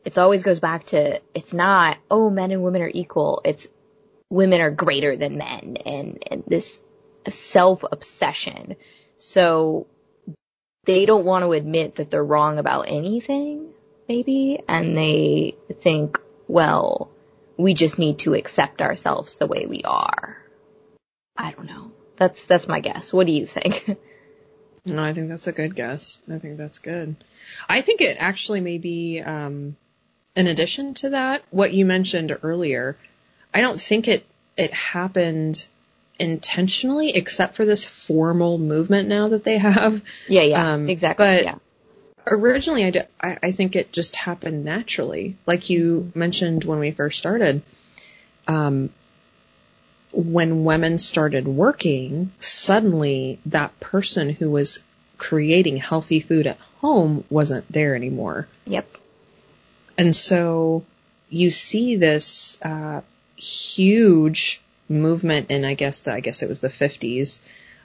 it 0.05 0.19
always 0.19 0.43
goes 0.43 0.61
back 0.61 0.87
to, 0.87 1.21
it's 1.35 1.52
not, 1.52 1.99
oh, 2.11 2.31
men 2.31 2.52
and 2.52 2.62
women 2.62 2.83
are 2.83 2.90
equal. 2.93 3.40
It's 3.45 3.66
women 4.30 4.61
are 4.61 4.71
greater 4.71 5.16
than 5.16 5.38
men 5.38 5.76
and, 5.85 6.23
and 6.30 6.45
this 6.47 6.80
self 7.28 7.85
obsession. 7.90 8.76
So 9.18 9.87
they 10.85 11.06
don't 11.06 11.25
want 11.25 11.45
to 11.45 11.52
admit 11.52 11.97
that 11.97 12.11
they're 12.11 12.25
wrong 12.25 12.59
about 12.59 12.87
anything, 12.88 13.71
maybe, 14.09 14.61
and 14.68 14.97
they 14.97 15.56
think, 15.80 16.21
well, 16.49 17.11
we 17.56 17.75
just 17.75 17.99
need 17.99 18.21
to 18.21 18.35
accept 18.35 18.83
ourselves 18.83 19.35
the 19.35 19.47
way 19.47 19.66
we 19.66 19.83
are. 19.85 20.37
I 21.37 21.52
don't 21.52 21.66
know. 21.66 21.92
That's 22.16 22.45
that's 22.45 22.68
my 22.68 22.80
guess. 22.80 23.12
What 23.12 23.26
do 23.26 23.33
you 23.33 23.47
think? 23.47 23.99
No, 24.87 25.02
I 25.02 25.14
think 25.14 25.28
that's 25.28 25.49
a 25.49 25.52
good 25.52 25.75
guess. 25.75 26.23
I 26.30 26.38
think 26.38 26.59
that's 26.59 26.78
good. 26.78 27.16
I 27.68 27.80
think 27.80 28.00
it 28.00 28.16
actually 28.21 28.61
may 28.61 28.78
be, 28.78 29.21
um, 29.21 29.76
in 30.37 30.47
addition 30.47 30.95
to 30.95 31.11
that, 31.11 31.42
what 31.50 31.73
you 31.73 31.85
mentioned 31.85 32.38
earlier, 32.45 32.97
I 33.56 33.62
don't 33.62 33.80
think 33.80 34.06
it 34.06 34.26
it 34.58 34.75
happened 34.75 35.66
intentionally, 36.18 37.16
except 37.16 37.54
for 37.54 37.64
this 37.64 37.86
formal 37.86 38.58
movement 38.58 39.08
now 39.08 39.28
that 39.28 39.44
they 39.44 39.56
have. 39.56 40.02
Yeah, 40.28 40.42
yeah, 40.42 40.72
um, 40.72 40.90
exactly. 40.90 41.25
But 41.25 41.44
yeah. 41.44 41.54
originally, 42.26 42.84
I, 42.84 42.90
do, 42.90 43.00
I, 43.18 43.38
I 43.42 43.52
think 43.52 43.75
it 43.75 43.92
just 43.92 44.14
happened 44.14 44.66
naturally, 44.66 45.38
like 45.46 45.70
you 45.70 46.12
mentioned 46.14 46.64
when 46.64 46.80
we 46.80 46.90
first 46.90 47.18
started. 47.18 47.62
Um, 48.46 48.90
when 50.12 50.64
women 50.64 50.98
started 50.98 51.48
working, 51.48 52.32
suddenly 52.40 53.40
that 53.46 53.80
person 53.80 54.28
who 54.28 54.50
was 54.50 54.80
creating 55.16 55.78
healthy 55.78 56.20
food 56.20 56.46
at 56.46 56.58
home 56.82 57.25
wasn't 57.30 57.72
there 57.72 57.96
anymore. 57.96 58.48
Yep. 58.66 58.98
And 59.96 60.14
so 60.14 60.84
you 61.30 61.50
see 61.50 61.96
this 61.96 62.60
uh, 62.62 63.00
huge 63.37 64.61
movement 64.88 65.50
in 65.50 65.64
I 65.64 65.75
guess 65.75 66.00
the 66.00 66.12
I 66.12 66.21
guess 66.21 66.43
it 66.43 66.49
was 66.49 66.61
the 66.61 66.69
50s 66.69 67.40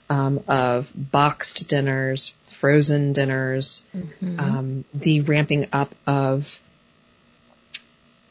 um, 0.08 0.44
of 0.46 0.92
boxed 0.94 1.68
dinners, 1.68 2.34
frozen 2.44 3.12
dinners, 3.12 3.84
mm-hmm. 3.96 4.38
um, 4.38 4.84
the 4.92 5.22
ramping 5.22 5.68
up 5.72 5.94
of 6.06 6.60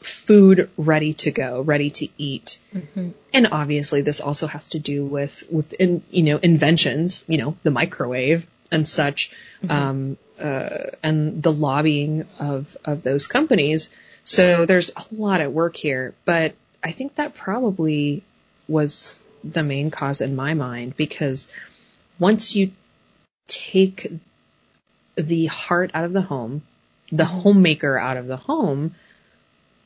food 0.00 0.70
ready 0.76 1.14
to 1.14 1.30
go, 1.30 1.60
ready 1.60 1.90
to 1.90 2.08
eat. 2.18 2.58
Mm-hmm. 2.74 3.10
And 3.34 3.48
obviously 3.50 4.02
this 4.02 4.20
also 4.20 4.46
has 4.46 4.70
to 4.70 4.78
do 4.78 5.04
with, 5.04 5.44
with, 5.50 5.72
in, 5.74 6.02
you 6.10 6.22
know, 6.22 6.38
inventions, 6.38 7.24
you 7.28 7.38
know, 7.38 7.56
the 7.62 7.70
microwave 7.70 8.46
and 8.70 8.86
such, 8.86 9.32
um, 9.68 10.16
uh, 10.40 10.86
and 11.02 11.42
the 11.42 11.52
lobbying 11.52 12.26
of, 12.38 12.76
of 12.84 13.02
those 13.02 13.26
companies. 13.26 13.90
So 14.24 14.66
there's 14.66 14.90
a 14.96 15.04
lot 15.10 15.40
at 15.40 15.52
work 15.52 15.76
here, 15.76 16.14
but 16.24 16.54
I 16.82 16.92
think 16.92 17.14
that 17.16 17.34
probably 17.34 18.22
was 18.68 19.20
the 19.44 19.62
main 19.62 19.90
cause 19.90 20.20
in 20.20 20.36
my 20.36 20.54
mind 20.54 20.96
because 20.96 21.48
once 22.18 22.54
you 22.54 22.72
take 23.48 24.12
the 25.16 25.46
heart 25.46 25.90
out 25.94 26.04
of 26.04 26.12
the 26.12 26.22
home, 26.22 26.62
the 27.10 27.24
homemaker 27.24 27.98
out 27.98 28.16
of 28.16 28.26
the 28.26 28.36
home, 28.36 28.94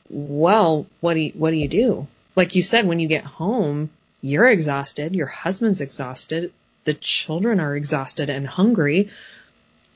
well, 0.09 0.85
what 1.01 1.15
do 1.15 1.19
you, 1.19 1.31
what 1.35 1.51
do 1.51 1.57
you 1.57 1.67
do? 1.67 2.07
Like 2.35 2.55
you 2.55 2.61
said, 2.61 2.87
when 2.87 2.99
you 2.99 3.07
get 3.07 3.23
home, 3.25 3.89
you're 4.21 4.47
exhausted, 4.47 5.15
your 5.15 5.27
husband's 5.27 5.81
exhausted, 5.81 6.53
the 6.85 6.93
children 6.93 7.59
are 7.59 7.75
exhausted 7.75 8.29
and 8.29 8.47
hungry. 8.47 9.09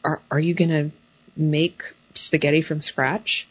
Are, 0.03 0.21
are 0.29 0.39
you 0.39 0.53
gonna 0.53 0.91
make 1.35 1.83
spaghetti 2.15 2.61
from 2.61 2.81
scratch? 2.81 3.47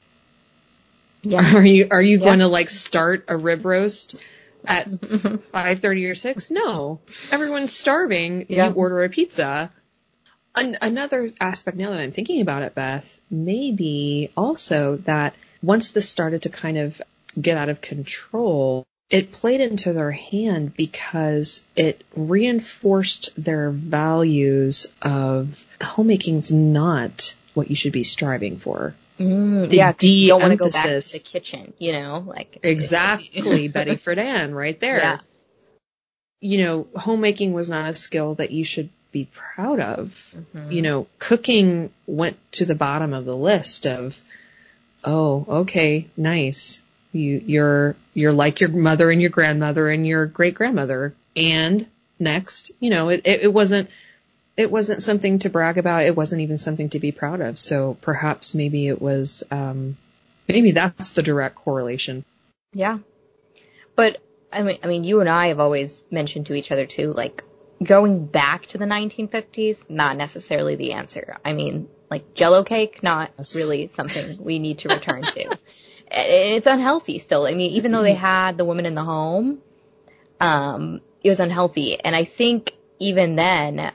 Yeah. 1.23 1.57
Are 1.57 1.65
you, 1.65 1.89
are 1.91 2.03
you 2.03 2.19
Yeah. 2.19 2.25
going 2.25 2.39
to 2.41 2.49
like 2.49 2.71
start 2.71 3.27
a 3.29 3.37
rib 3.37 3.65
roast 3.65 4.17
at 4.65 4.89
mm-hmm. 4.89 5.37
5.30 5.57 6.11
or 6.11 6.15
6? 6.15 6.51
No. 6.51 7.01
Everyone's 7.31 7.73
starving. 7.73 8.47
Yeah. 8.49 8.69
You 8.69 8.75
order 8.75 9.03
a 9.05 9.09
pizza. 9.09 9.71
An- 10.55 10.79
another 10.83 11.29
aspect 11.41 11.77
now 11.77 11.91
that 11.91 12.01
I'm 12.01 12.13
thinking 12.13 12.41
about 12.41 12.63
it, 12.63 12.75
Beth, 12.75 13.21
maybe 13.31 14.33
also 14.37 14.97
that 15.05 15.35
once 15.63 15.93
this 15.93 16.09
started 16.09 16.43
to 16.43 16.49
kind 16.49 16.79
of 16.79 17.01
get 17.41 17.57
out 17.57 17.69
of 17.69 17.81
control, 17.81 18.85
it 19.11 19.33
played 19.33 19.61
into 19.61 19.93
their 19.93 20.11
hand 20.11 20.75
because 20.75 21.65
it 21.77 22.05
reinforced 22.17 23.31
their 23.37 23.71
values 23.71 24.87
of 25.03 25.65
homemaking's 25.81 26.53
not 26.53 27.35
what 27.55 27.69
you 27.69 27.77
should 27.77 27.93
be 27.93 28.05
striving 28.05 28.59
for. 28.59 28.95
Mm, 29.21 29.69
The 29.69 29.77
yeah, 29.77 29.93
you 30.01 30.29
don't 30.29 30.41
want 30.41 30.53
to 30.53 30.57
go 30.57 30.71
back 30.71 30.87
to 30.87 31.13
the 31.13 31.19
kitchen, 31.19 31.75
you 31.79 31.93
know, 31.93 32.25
like 32.27 32.59
Exactly, 32.63 33.69
Betty 33.75 33.97
Friedan, 33.97 34.55
right 34.55 34.81
there. 34.81 34.97
Yeah. 34.97 35.19
You 36.41 36.65
know, 36.65 36.87
homemaking 36.97 37.53
was 37.53 37.69
not 37.69 37.91
a 37.91 37.95
skill 37.95 38.37
that 38.37 38.51
you 38.51 38.65
should 38.65 38.89
be 39.13 39.29
proud 39.33 39.79
of. 39.79 40.35
Mhm. 40.55 40.73
You 40.73 40.81
know, 40.83 41.07
cooking 41.19 41.93
went 42.07 42.39
to 42.53 42.65
the 42.65 42.75
bottom 42.75 43.13
of 43.13 43.27
the 43.27 43.37
list 43.37 43.87
of, 43.87 44.19
oh, 45.05 45.45
okay, 45.49 46.09
nice. 46.17 46.81
You, 47.13 47.43
you're, 47.45 47.97
you're 48.15 48.33
like 48.33 48.61
your 48.61 48.71
mother 48.71 49.11
and 49.11 49.21
your 49.21 49.31
grandmother 49.31 49.89
and 49.89 50.07
your 50.07 50.25
great 50.27 50.55
grandmother. 50.55 51.15
And 51.37 51.87
next, 52.19 52.71
you 52.81 52.89
know, 52.89 53.11
it, 53.11 53.23
it, 53.27 53.43
it 53.43 53.53
wasn't, 53.53 53.91
it 54.61 54.71
wasn't 54.71 55.03
something 55.03 55.39
to 55.39 55.49
brag 55.49 55.79
about. 55.79 56.05
It 56.05 56.15
wasn't 56.15 56.43
even 56.43 56.59
something 56.59 56.91
to 56.91 57.01
be 57.01 57.13
proud 57.13 57.41
of. 57.41 57.59
So 57.59 57.97
perhaps 58.03 58.55
maybe 58.55 58.89
it 58.89 59.01
was, 59.01 59.43
um, 59.51 59.97
maybe 60.47 60.73
that's 60.73 61.13
the 61.13 61.23
direct 61.23 61.55
correlation. 61.55 62.27
Yeah. 62.75 62.99
But 63.97 64.19
I 64.53 64.63
mean, 64.63 64.79
I 64.83 64.87
mean, 64.87 65.05
you 65.05 65.21
and 65.21 65.31
I 65.31 65.49
have 65.49 65.61
always 65.61 66.05
mentioned 66.11 66.47
to 66.47 66.55
each 66.55 66.71
other 66.71 66.85
too, 66.85 67.13
like 67.13 67.43
going 67.83 68.27
back 68.27 68.67
to 68.67 68.79
the 68.79 68.85
1950s, 68.85 69.89
not 69.89 70.19
necessarily 70.19 70.77
the 70.77 70.93
answer. 70.93 71.39
I 71.43 71.55
mean, 71.55 71.89
like 72.11 72.35
Jello 72.35 72.63
cake, 72.63 73.03
not 73.03 73.31
Yes. 73.39 73.57
really 73.57 73.89
something 73.89 74.45
we 74.45 74.59
need 74.59 74.81
to 74.81 74.89
return 74.89 75.23
to. 75.23 75.59
It's 76.13 76.67
unhealthy 76.67 77.21
still. 77.21 77.47
I 77.47 77.55
mean, 77.55 77.71
even 77.71 77.93
though 77.93 78.03
they 78.03 78.15
had 78.15 78.59
the 78.59 78.65
women 78.65 78.85
in 78.85 78.97
the 78.97 79.05
home, 79.05 79.63
um, 80.41 81.01
it 81.23 81.29
was 81.29 81.39
unhealthy. 81.39 82.01
And 82.01 82.17
I 82.17 82.25
think 82.25 82.73
even 82.99 83.37
then, 83.37 83.93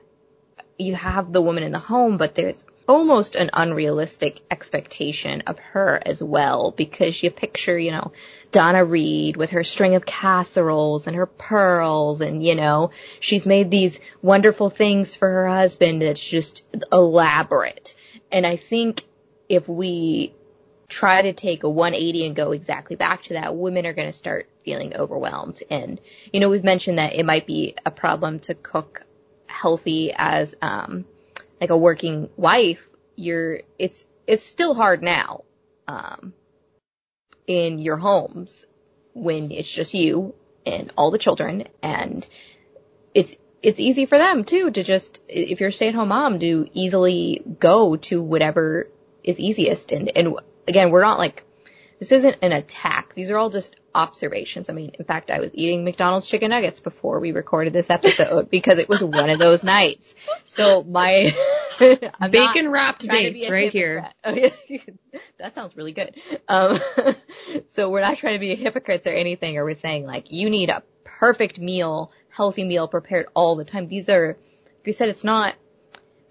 you 0.77 0.95
have 0.95 1.31
the 1.31 1.41
woman 1.41 1.63
in 1.63 1.71
the 1.71 1.79
home, 1.79 2.17
but 2.17 2.35
there's 2.35 2.65
almost 2.87 3.35
an 3.35 3.49
unrealistic 3.53 4.41
expectation 4.51 5.41
of 5.47 5.57
her 5.57 6.01
as 6.05 6.21
well 6.21 6.71
because 6.71 7.21
you 7.23 7.31
picture, 7.31 7.77
you 7.77 7.91
know, 7.91 8.11
Donna 8.51 8.83
Reed 8.85 9.37
with 9.37 9.51
her 9.51 9.63
string 9.63 9.95
of 9.95 10.05
casseroles 10.05 11.07
and 11.07 11.15
her 11.15 11.25
pearls 11.25 12.21
and, 12.21 12.43
you 12.43 12.55
know, 12.55 12.91
she's 13.19 13.47
made 13.47 13.71
these 13.71 13.99
wonderful 14.21 14.69
things 14.69 15.15
for 15.15 15.29
her 15.29 15.47
husband 15.47 16.01
that's 16.01 16.23
just 16.23 16.63
elaborate. 16.91 17.95
And 18.31 18.45
I 18.45 18.55
think 18.55 19.03
if 19.49 19.67
we 19.67 20.33
try 20.87 21.21
to 21.21 21.33
take 21.33 21.63
a 21.63 21.69
180 21.69 22.27
and 22.27 22.35
go 22.35 22.51
exactly 22.51 22.95
back 22.95 23.23
to 23.23 23.33
that, 23.33 23.55
women 23.55 23.85
are 23.85 23.93
going 23.93 24.09
to 24.09 24.13
start 24.13 24.49
feeling 24.63 24.95
overwhelmed. 24.95 25.61
And, 25.69 25.99
you 26.31 26.39
know, 26.39 26.49
we've 26.49 26.63
mentioned 26.63 26.99
that 26.99 27.15
it 27.15 27.25
might 27.25 27.47
be 27.47 27.75
a 27.85 27.91
problem 27.91 28.39
to 28.41 28.53
cook 28.53 29.05
healthy 29.47 30.13
as, 30.15 30.55
um, 30.61 31.05
like 31.59 31.69
a 31.69 31.77
working 31.77 32.29
wife. 32.37 32.87
You're, 33.15 33.61
it's, 33.79 34.05
it's 34.27 34.43
still 34.43 34.73
hard 34.73 35.01
now, 35.01 35.43
um, 35.87 36.33
in 37.47 37.79
your 37.79 37.97
homes 37.97 38.65
when 39.13 39.51
it's 39.51 39.71
just 39.71 39.93
you 39.93 40.33
and 40.65 40.91
all 40.97 41.11
the 41.11 41.17
children 41.17 41.65
and 41.81 42.27
it's, 43.13 43.35
it's 43.61 43.79
easy 43.79 44.05
for 44.05 44.17
them 44.17 44.43
too 44.43 44.69
to 44.71 44.83
just, 44.83 45.21
if 45.27 45.59
you're 45.59 45.69
a 45.69 45.71
stay 45.71 45.87
at 45.87 45.95
home 45.95 46.09
mom, 46.09 46.39
to 46.39 46.67
easily 46.73 47.43
go 47.59 47.95
to 47.95 48.21
whatever 48.21 48.89
is 49.23 49.39
easiest. 49.39 49.91
And, 49.91 50.11
and 50.15 50.35
again, 50.67 50.91
we're 50.91 51.01
not 51.01 51.19
like, 51.19 51.43
this 51.99 52.11
isn't 52.11 52.37
an 52.41 52.51
attack. 52.51 53.13
These 53.13 53.31
are 53.31 53.37
all 53.37 53.49
just 53.49 53.75
observations. 53.93 54.69
I 54.69 54.73
mean, 54.73 54.91
in 54.99 55.05
fact, 55.05 55.31
I 55.31 55.39
was 55.39 55.51
eating 55.53 55.85
McDonald's 55.85 56.27
chicken 56.27 56.49
nuggets 56.49 56.79
before 56.79 57.19
we 57.19 57.31
recorded 57.31 57.71
this 57.71 57.89
episode 57.89 58.49
because 58.49 58.79
it 58.79 58.89
was 58.89 59.03
one 59.03 59.29
of 59.29 59.39
those 59.39 59.63
nights. 59.63 60.13
So 60.43 60.83
my 60.83 61.33
Bacon 61.79 62.69
wrapped 62.69 63.05
trying 63.05 63.27
to 63.27 63.31
be 63.31 63.39
dates 63.39 63.51
right 63.51 63.71
here. 63.71 64.09
Oh, 64.23 64.33
yeah. 64.33 64.49
that 65.39 65.55
sounds 65.55 65.77
really 65.77 65.93
good. 65.93 66.15
Um, 66.47 66.77
so 67.69 67.89
we're 67.89 68.01
not 68.01 68.17
trying 68.17 68.33
to 68.33 68.39
be 68.39 68.53
hypocrites 68.55 69.07
or 69.07 69.11
anything, 69.11 69.57
or 69.57 69.63
we're 69.63 69.75
saying 69.75 70.05
like 70.05 70.31
you 70.31 70.49
need 70.49 70.69
a 70.69 70.83
perfect 71.05 71.59
meal, 71.59 72.11
healthy 72.29 72.65
meal 72.65 72.87
prepared 72.89 73.27
all 73.33 73.55
the 73.55 73.65
time. 73.65 73.87
These 73.87 74.09
are, 74.09 74.27
like 74.27 74.85
we 74.85 74.91
said, 74.91 75.09
it's 75.09 75.23
not. 75.23 75.55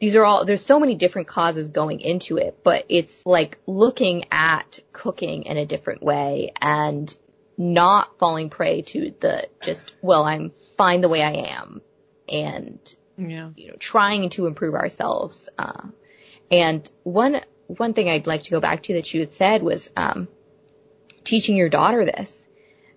These 0.05 0.17
are 0.17 0.25
all. 0.27 0.45
There's 0.45 0.61
so 0.61 0.79
many 0.79 0.97
different 0.97 1.29
causes 1.29 1.71
going 1.71 2.01
into 2.01 2.37
it, 2.37 2.59
but 2.63 2.85
it's 2.91 3.25
like 3.25 3.57
looking 3.67 4.27
at 4.31 4.81
cooking 4.93 5.45
in 5.45 5.57
a 5.57 5.65
different 5.65 6.03
way 6.03 6.53
and 6.61 7.17
not 7.57 8.19
falling 8.19 8.51
prey 8.51 8.83
to 8.83 9.15
the 9.19 9.49
just 9.63 9.97
well, 10.03 10.25
I'm 10.25 10.53
fine 10.77 11.01
the 11.01 11.09
way 11.09 11.23
I 11.23 11.57
am, 11.59 11.81
and 12.31 12.79
Yeah. 13.17 13.49
you 13.57 13.69
know, 13.69 13.77
trying 13.79 14.29
to 14.37 14.47
improve 14.47 14.75
ourselves. 14.75 15.49
Uh, 15.57 15.87
and 16.51 16.87
one, 17.05 17.41
one 17.69 17.95
thing 17.95 18.11
I'd 18.11 18.27
like 18.27 18.43
to 18.43 18.51
go 18.51 18.61
back 18.61 18.83
to 18.83 18.93
that 18.97 19.15
you 19.15 19.21
had 19.21 19.33
said 19.33 19.63
was, 19.63 19.89
um, 19.97 20.29
teaching 21.25 21.57
your 21.57 21.71
daughter 21.71 22.05
this. 22.05 22.47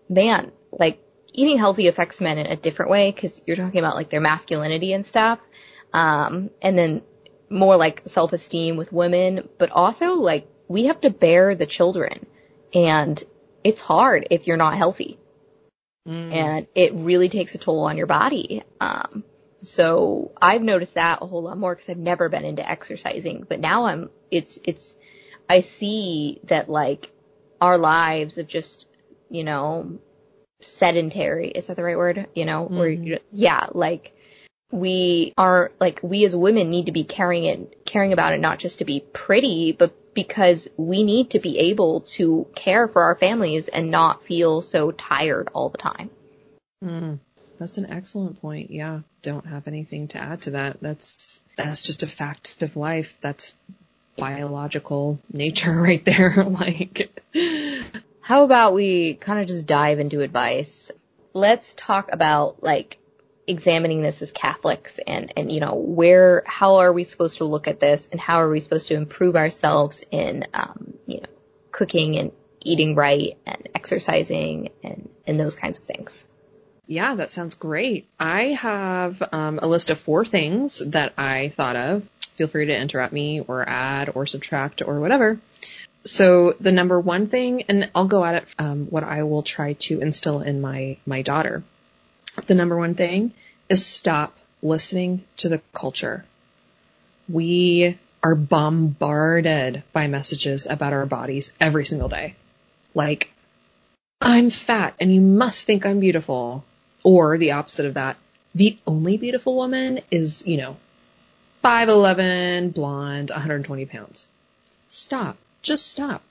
Man, 0.09 0.51
like 0.73 0.99
eating 1.31 1.57
healthy 1.57 1.87
affects 1.87 2.19
men 2.19 2.37
in 2.37 2.47
a 2.47 2.57
different 2.57 2.91
way 2.91 3.13
because 3.13 3.41
you're 3.47 3.55
talking 3.55 3.79
about 3.79 3.95
like 3.95 4.09
their 4.09 4.19
masculinity 4.19 4.91
and 4.91 5.05
stuff. 5.05 5.39
Um, 5.93 6.49
and 6.61 6.77
then 6.77 7.01
more 7.49 7.77
like 7.77 8.03
self-esteem 8.05 8.75
with 8.75 8.91
women, 8.91 9.47
but 9.57 9.71
also 9.71 10.13
like 10.15 10.47
we 10.67 10.85
have 10.85 11.01
to 11.01 11.09
bear 11.09 11.55
the 11.55 11.65
children 11.65 12.25
and 12.73 13.23
it's 13.63 13.81
hard 13.81 14.27
if 14.31 14.47
you're 14.47 14.57
not 14.57 14.75
healthy 14.75 15.17
Mm. 16.07 16.31
and 16.31 16.67
it 16.73 16.93
really 16.93 17.27
takes 17.27 17.53
a 17.53 17.57
toll 17.57 17.81
on 17.81 17.97
your 17.97 18.07
body. 18.07 18.63
Um, 18.79 19.25
so 19.61 20.31
I've 20.41 20.61
noticed 20.61 20.93
that 20.93 21.21
a 21.21 21.25
whole 21.25 21.43
lot 21.43 21.57
more 21.57 21.75
because 21.75 21.89
I've 21.89 21.97
never 21.97 22.29
been 22.29 22.45
into 22.45 22.67
exercising, 22.67 23.45
but 23.47 23.59
now 23.59 23.85
I'm, 23.85 24.09
it's, 24.31 24.57
it's, 24.63 24.95
I 25.49 25.59
see 25.59 26.39
that 26.45 26.69
like 26.69 27.11
our 27.59 27.77
lives 27.77 28.37
of 28.37 28.47
just, 28.47 28.87
you 29.29 29.43
know, 29.43 29.99
sedentary, 30.61 31.49
is 31.49 31.67
that 31.67 31.75
the 31.75 31.83
right 31.83 31.97
word? 31.97 32.27
You 32.35 32.45
know, 32.45 32.63
where, 32.63 32.89
Mhm. 32.89 33.05
you 33.05 33.19
yeah, 33.31 33.67
like 33.73 34.15
we 34.71 35.33
are, 35.37 35.71
like 35.79 35.99
we 36.01 36.25
as 36.25 36.35
women 36.35 36.69
need 36.69 36.87
to 36.87 36.91
be 36.91 37.03
caring 37.03 37.45
it, 37.45 37.85
caring 37.85 38.13
about 38.13 38.33
it, 38.33 38.39
not 38.39 38.59
just 38.59 38.79
to 38.79 38.85
be 38.85 38.99
pretty, 38.99 39.71
but 39.71 39.93
because 40.13 40.67
we 40.77 41.03
need 41.03 41.31
to 41.31 41.39
be 41.39 41.59
able 41.59 42.01
to 42.01 42.47
care 42.55 42.87
for 42.87 43.03
our 43.03 43.15
families 43.15 43.67
and 43.67 43.91
not 43.91 44.23
feel 44.25 44.61
so 44.61 44.91
tired 44.91 45.49
all 45.53 45.69
the 45.69 45.77
time. 45.77 46.09
Mm, 46.83 47.19
that's 47.57 47.77
an 47.77 47.85
excellent 47.89 48.41
point. 48.41 48.71
Yeah. 48.71 49.01
Don't 49.21 49.45
have 49.45 49.67
anything 49.67 50.07
to 50.09 50.19
add 50.19 50.41
to 50.43 50.51
that. 50.51 50.77
That's, 50.81 51.39
that's 51.55 51.83
just 51.83 52.03
a 52.03 52.07
fact 52.07 52.61
of 52.61 52.75
life. 52.75 53.17
That's 53.21 53.53
biological 54.17 55.19
nature 55.31 55.73
right 55.81 56.03
there. 56.03 56.43
like, 56.47 57.23
How 58.27 58.43
about 58.43 58.73
we 58.73 59.13
kind 59.13 59.39
of 59.39 59.47
just 59.47 59.65
dive 59.65 59.99
into 59.99 60.19
advice? 60.19 60.91
Let's 61.33 61.73
talk 61.73 62.09
about 62.11 62.61
like 62.61 62.97
examining 63.47 64.01
this 64.01 64.21
as 64.21 64.31
Catholics 64.31 64.99
and, 64.99 65.31
and, 65.37 65.51
you 65.51 65.59
know, 65.59 65.75
where, 65.75 66.43
how 66.45 66.77
are 66.77 66.91
we 66.91 67.03
supposed 67.03 67.37
to 67.37 67.45
look 67.45 67.67
at 67.67 67.79
this 67.79 68.09
and 68.11 68.19
how 68.19 68.41
are 68.41 68.49
we 68.49 68.59
supposed 68.59 68.89
to 68.89 68.95
improve 68.95 69.35
ourselves 69.35 70.03
in, 70.11 70.45
um, 70.53 70.93
you 71.05 71.21
know, 71.21 71.27
cooking 71.71 72.17
and 72.17 72.31
eating 72.61 72.95
right 72.95 73.37
and 73.45 73.69
exercising 73.73 74.69
and, 74.83 75.09
and 75.25 75.39
those 75.39 75.55
kinds 75.55 75.79
of 75.79 75.85
things. 75.85 76.25
Yeah, 76.85 77.15
that 77.15 77.31
sounds 77.31 77.55
great. 77.55 78.07
I 78.19 78.53
have 78.53 79.21
um, 79.31 79.59
a 79.61 79.67
list 79.67 79.89
of 79.89 79.99
four 79.99 80.25
things 80.25 80.81
that 80.85 81.13
I 81.17 81.49
thought 81.49 81.75
of. 81.75 82.09
Feel 82.35 82.47
free 82.47 82.67
to 82.67 82.77
interrupt 82.77 83.13
me 83.13 83.41
or 83.41 83.67
add 83.67 84.11
or 84.15 84.25
subtract 84.25 84.81
or 84.81 84.99
whatever. 84.99 85.39
So 86.05 86.53
the 86.59 86.71
number 86.71 86.99
one 86.99 87.27
thing, 87.27 87.63
and 87.63 87.91
I'll 87.93 88.05
go 88.05 88.23
at 88.23 88.35
it 88.35 88.47
um, 88.57 88.85
what 88.85 89.03
I 89.03 89.23
will 89.23 89.43
try 89.43 89.73
to 89.73 89.99
instill 89.99 90.41
in 90.41 90.61
my 90.61 90.97
my 91.05 91.21
daughter. 91.21 91.63
The 92.45 92.55
number 92.55 92.77
one 92.77 92.93
thing 92.93 93.33
is 93.69 93.85
stop 93.85 94.37
listening 94.61 95.23
to 95.37 95.49
the 95.49 95.61
culture. 95.73 96.25
We 97.27 97.97
are 98.23 98.35
bombarded 98.35 99.83
by 99.93 100.07
messages 100.07 100.67
about 100.67 100.93
our 100.93 101.05
bodies 101.05 101.51
every 101.59 101.85
single 101.85 102.09
day. 102.09 102.35
Like, 102.93 103.31
I'm 104.21 104.49
fat 104.49 104.95
and 104.99 105.13
you 105.13 105.21
must 105.21 105.65
think 105.65 105.85
I'm 105.85 105.99
beautiful. 105.99 106.63
Or 107.03 107.37
the 107.37 107.51
opposite 107.51 107.85
of 107.85 107.93
that. 107.93 108.17
The 108.55 108.77
only 108.87 109.17
beautiful 109.17 109.55
woman 109.55 110.01
is, 110.09 110.45
you 110.45 110.57
know, 110.57 110.77
5'11, 111.63 112.73
blonde, 112.73 113.29
120 113.29 113.85
pounds. 113.85 114.27
Stop. 114.87 115.37
Just 115.61 115.87
stop. 115.87 116.23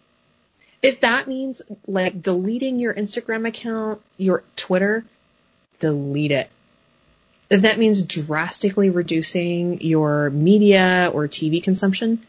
If 0.83 1.01
that 1.01 1.29
means 1.29 1.63
like 1.87 2.21
deleting 2.21 2.79
your 2.79 2.95
Instagram 2.95 3.47
account, 3.47 4.03
your 4.17 4.45
Twitter, 4.57 5.05
delete 5.79 6.33
it. 6.33 6.51
If 7.49 7.63
that 7.63 7.79
means 7.79 8.03
drastically 8.03 8.91
reducing 8.91 9.81
your 9.81 10.31
media 10.31 11.11
or 11.13 11.29
TV 11.29 11.63
consumption, 11.63 12.27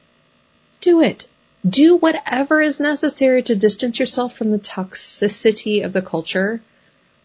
do 0.81 1.01
it. 1.01 1.27
Do 1.67 1.95
whatever 1.95 2.62
is 2.62 2.79
necessary 2.79 3.41
to 3.43 3.55
distance 3.55 3.99
yourself 3.99 4.36
from 4.36 4.51
the 4.51 4.60
toxicity 4.60 5.83
of 5.83 5.91
the 5.91 6.03
culture 6.03 6.62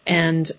and 0.07 0.51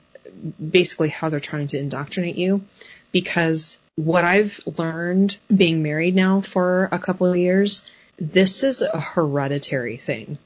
basically 0.70 1.09
how 1.09 1.29
they're 1.29 1.40
trying 1.40 1.66
to 1.68 1.79
indoctrinate 1.79 2.37
you. 2.37 2.64
Because 3.11 3.79
what 3.96 4.24
I've 4.24 4.61
learned 4.79 5.37
being 5.55 5.83
married 5.83 6.14
now 6.14 6.40
for 6.40 6.88
a 6.90 6.98
couple 6.98 7.27
of 7.27 7.37
years, 7.37 7.88
this 8.16 8.62
is 8.62 8.81
a 8.81 9.00
hereditary 9.00 9.96
thing. 9.96 10.38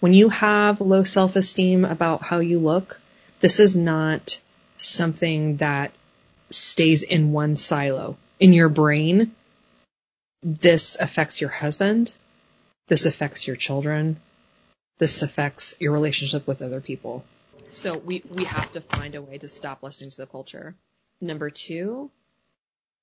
When 0.00 0.12
you 0.12 0.28
have 0.28 0.80
low 0.80 1.02
self-esteem 1.02 1.84
about 1.84 2.22
how 2.22 2.40
you 2.40 2.58
look, 2.58 3.00
this 3.40 3.60
is 3.60 3.76
not 3.76 4.40
something 4.76 5.56
that 5.56 5.92
stays 6.50 7.02
in 7.02 7.32
one 7.32 7.56
silo. 7.56 8.16
In 8.38 8.52
your 8.52 8.68
brain, 8.68 9.34
this 10.42 10.96
affects 10.98 11.40
your 11.40 11.50
husband. 11.50 12.12
This 12.88 13.06
affects 13.06 13.46
your 13.46 13.56
children. 13.56 14.20
This 14.98 15.22
affects 15.22 15.76
your 15.80 15.92
relationship 15.92 16.46
with 16.46 16.62
other 16.62 16.80
people. 16.80 17.24
So 17.72 17.96
we, 17.96 18.22
we 18.28 18.44
have 18.44 18.72
to 18.72 18.80
find 18.80 19.14
a 19.14 19.22
way 19.22 19.38
to 19.38 19.48
stop 19.48 19.82
listening 19.82 20.10
to 20.10 20.16
the 20.16 20.26
culture. 20.26 20.74
Number 21.20 21.50
two, 21.50 22.10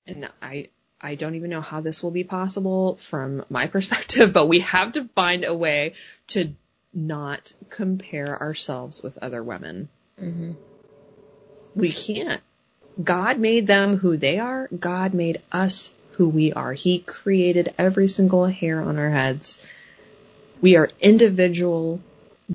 and 0.05 0.29
I, 0.41 0.69
I 0.99 1.15
don't 1.15 1.35
even 1.35 1.49
know 1.49 1.61
how 1.61 1.81
this 1.81 2.03
will 2.03 2.11
be 2.11 2.23
possible 2.23 2.95
from 2.97 3.45
my 3.49 3.67
perspective, 3.75 4.33
but 4.33 4.47
we 4.47 4.59
have 4.59 4.93
to 4.93 5.07
find 5.15 5.45
a 5.45 5.55
way 5.55 5.93
to 6.27 6.53
not 6.93 7.53
compare 7.69 8.39
ourselves 8.41 9.01
with 9.01 9.17
other 9.19 9.43
women. 9.43 9.89
Mm-hmm. 10.21 10.51
We 11.75 11.91
can't. 11.91 12.41
God 13.01 13.37
made 13.37 13.67
them 13.67 13.97
who 13.97 14.17
they 14.17 14.39
are. 14.39 14.67
God 14.67 15.13
made 15.13 15.41
us 15.51 15.93
who 16.13 16.29
we 16.29 16.51
are. 16.53 16.73
He 16.73 16.99
created 16.99 17.73
every 17.77 18.09
single 18.09 18.45
hair 18.45 18.81
on 18.81 18.97
our 18.97 19.09
heads. 19.09 19.63
We 20.61 20.75
are 20.75 20.89
individual 20.99 22.01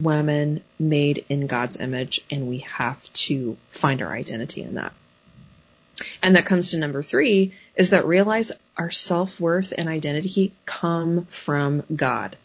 women 0.00 0.62
made 0.78 1.24
in 1.28 1.46
God's 1.46 1.76
image 1.76 2.24
and 2.30 2.48
we 2.48 2.58
have 2.58 3.12
to 3.12 3.56
find 3.70 4.02
our 4.02 4.12
identity 4.12 4.62
in 4.62 4.74
that. 4.74 4.92
And 6.22 6.34
that 6.36 6.46
comes 6.46 6.70
to 6.70 6.78
number 6.78 7.02
three 7.02 7.54
is 7.76 7.90
that 7.90 8.06
realize 8.06 8.50
our 8.76 8.90
self-worth 8.90 9.72
and 9.76 9.88
identity 9.88 10.52
come 10.64 11.26
from 11.26 11.84
God. 11.94 12.36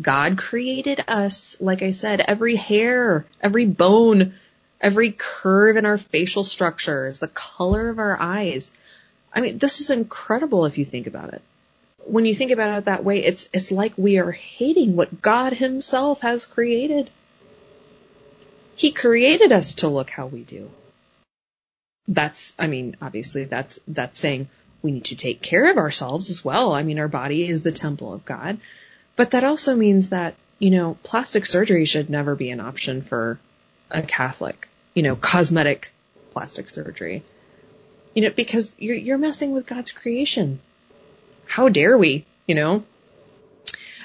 God 0.00 0.36
created 0.36 1.02
us, 1.08 1.56
like 1.60 1.82
I 1.82 1.90
said, 1.90 2.20
every 2.20 2.56
hair, 2.56 3.24
every 3.40 3.66
bone, 3.66 4.34
every 4.80 5.12
curve 5.12 5.76
in 5.76 5.86
our 5.86 5.96
facial 5.96 6.44
structures, 6.44 7.18
the 7.18 7.28
color 7.28 7.88
of 7.88 7.98
our 7.98 8.20
eyes. 8.20 8.70
I 9.32 9.40
mean, 9.40 9.58
this 9.58 9.80
is 9.80 9.90
incredible 9.90 10.66
if 10.66 10.78
you 10.78 10.84
think 10.84 11.06
about 11.06 11.32
it. 11.32 11.42
When 12.04 12.24
you 12.24 12.34
think 12.34 12.50
about 12.50 12.78
it 12.78 12.84
that 12.84 13.04
way, 13.04 13.24
it's, 13.24 13.48
it's 13.52 13.72
like 13.72 13.94
we 13.96 14.18
are 14.18 14.30
hating 14.32 14.96
what 14.96 15.22
God 15.22 15.52
himself 15.52 16.20
has 16.20 16.46
created. 16.46 17.10
He 18.76 18.92
created 18.92 19.50
us 19.50 19.76
to 19.76 19.88
look 19.88 20.10
how 20.10 20.26
we 20.26 20.42
do. 20.42 20.70
That's, 22.06 22.54
I 22.58 22.66
mean, 22.66 22.96
obviously 23.02 23.44
that's, 23.44 23.80
that's 23.88 24.18
saying 24.18 24.48
we 24.82 24.92
need 24.92 25.06
to 25.06 25.16
take 25.16 25.42
care 25.42 25.70
of 25.70 25.78
ourselves 25.78 26.30
as 26.30 26.44
well. 26.44 26.72
I 26.72 26.82
mean, 26.82 26.98
our 26.98 27.08
body 27.08 27.48
is 27.48 27.62
the 27.62 27.72
temple 27.72 28.12
of 28.12 28.24
God, 28.24 28.58
but 29.16 29.32
that 29.32 29.44
also 29.44 29.74
means 29.74 30.10
that, 30.10 30.34
you 30.58 30.70
know, 30.70 30.96
plastic 31.02 31.46
surgery 31.46 31.84
should 31.84 32.08
never 32.08 32.34
be 32.34 32.50
an 32.50 32.60
option 32.60 33.02
for 33.02 33.38
a 33.90 34.02
Catholic, 34.02 34.68
you 34.94 35.02
know, 35.02 35.16
cosmetic 35.16 35.90
plastic 36.32 36.68
surgery. 36.68 37.22
You 38.14 38.22
know, 38.22 38.30
because 38.30 38.74
you're, 38.78 38.96
you're 38.96 39.18
messing 39.18 39.52
with 39.52 39.66
God's 39.66 39.90
creation. 39.90 40.60
How 41.46 41.68
dare 41.68 41.96
we, 41.98 42.24
you 42.46 42.54
know? 42.54 42.84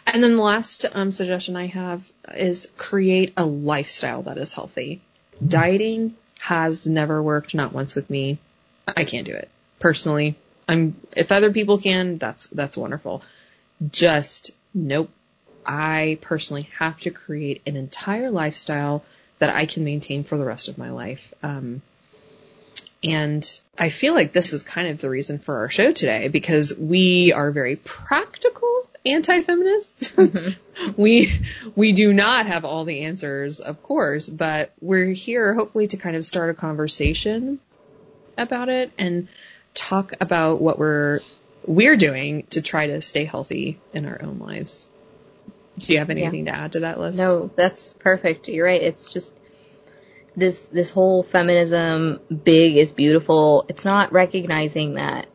And 0.06 0.24
then 0.24 0.36
the 0.36 0.42
last 0.42 0.86
um, 0.92 1.12
suggestion 1.12 1.56
I 1.56 1.68
have 1.68 2.10
is 2.34 2.68
create 2.78 3.34
a 3.38 3.46
lifestyle 3.46 4.24
that 4.24 4.38
is 4.38 4.54
healthy. 4.54 5.02
Dieting 5.46 6.16
has 6.40 6.88
never 6.88 7.22
worked, 7.22 7.56
not 7.56 7.72
once 7.74 7.96
with 7.96 8.10
me. 8.10 8.40
I 8.88 9.06
can't 9.06 9.28
do 9.28 9.34
it 9.34 9.50
personally. 9.80 10.36
I'm, 10.68 10.96
if 11.16 11.32
other 11.32 11.52
people 11.52 11.78
can, 11.78 12.18
that's, 12.18 12.48
that's 12.48 12.76
wonderful. 12.76 13.24
Just 13.90 14.52
nope. 14.74 15.10
I 15.66 16.18
personally 16.22 16.70
have 16.80 17.00
to 17.02 17.12
create 17.12 17.62
an 17.68 17.76
entire 17.76 18.32
lifestyle 18.32 19.04
that 19.40 19.50
I 19.50 19.66
can 19.66 19.84
maintain 19.84 20.24
for 20.24 20.38
the 20.38 20.46
rest 20.46 20.68
of 20.68 20.78
my 20.78 20.92
life. 20.92 21.34
Um, 21.44 21.82
and 23.04 23.62
I 23.78 23.90
feel 23.90 24.14
like 24.14 24.32
this 24.32 24.54
is 24.54 24.64
kind 24.64 24.88
of 24.88 25.00
the 25.00 25.10
reason 25.10 25.40
for 25.40 25.58
our 25.58 25.70
show 25.70 25.92
today 25.92 26.28
because 26.28 26.76
we 26.78 27.34
are 27.34 27.52
very 27.52 27.76
practical 27.76 28.88
anti-feminists. 29.06 30.14
Mm-hmm. 30.22 31.02
we 31.02 31.32
we 31.76 31.94
do 31.94 32.14
not 32.14 32.46
have 32.46 32.64
all 32.66 32.86
the 32.86 33.02
answers, 33.02 33.60
of 33.60 33.82
course, 33.82 34.30
but 34.30 34.74
we're 34.80 35.12
here 35.12 35.54
hopefully 35.54 35.88
to 35.88 35.98
kind 35.98 36.16
of 36.16 36.26
start 36.26 36.50
a 36.50 36.54
conversation 36.54 37.60
about 38.38 38.70
it 38.70 38.92
and 38.98 39.28
talk 39.74 40.14
about 40.22 40.62
what 40.62 40.78
we're 40.78 41.22
we're 41.66 41.98
doing 41.98 42.48
to 42.52 42.62
try 42.62 42.88
to 42.88 43.02
stay 43.02 43.26
healthy 43.26 43.80
in 43.94 44.06
our 44.06 44.22
own 44.22 44.40
lives. 44.40 44.90
Do 45.78 45.94
you 45.94 46.00
have 46.00 46.10
anything 46.10 46.46
yeah. 46.46 46.56
to 46.56 46.60
add 46.60 46.72
to 46.74 46.80
that 46.82 47.00
list? 47.00 47.18
No, 47.18 47.50
that's 47.56 47.94
perfect. 47.94 48.48
You're 48.48 48.66
right. 48.66 48.82
It's 48.82 49.10
just 49.10 49.34
this 50.36 50.64
this 50.66 50.90
whole 50.90 51.24
feminism 51.24 52.20
big 52.44 52.78
is 52.78 52.92
beautiful. 52.92 53.66
It's 53.68 53.86
not 53.86 54.12
recognizing 54.12 54.96
that 54.96 55.28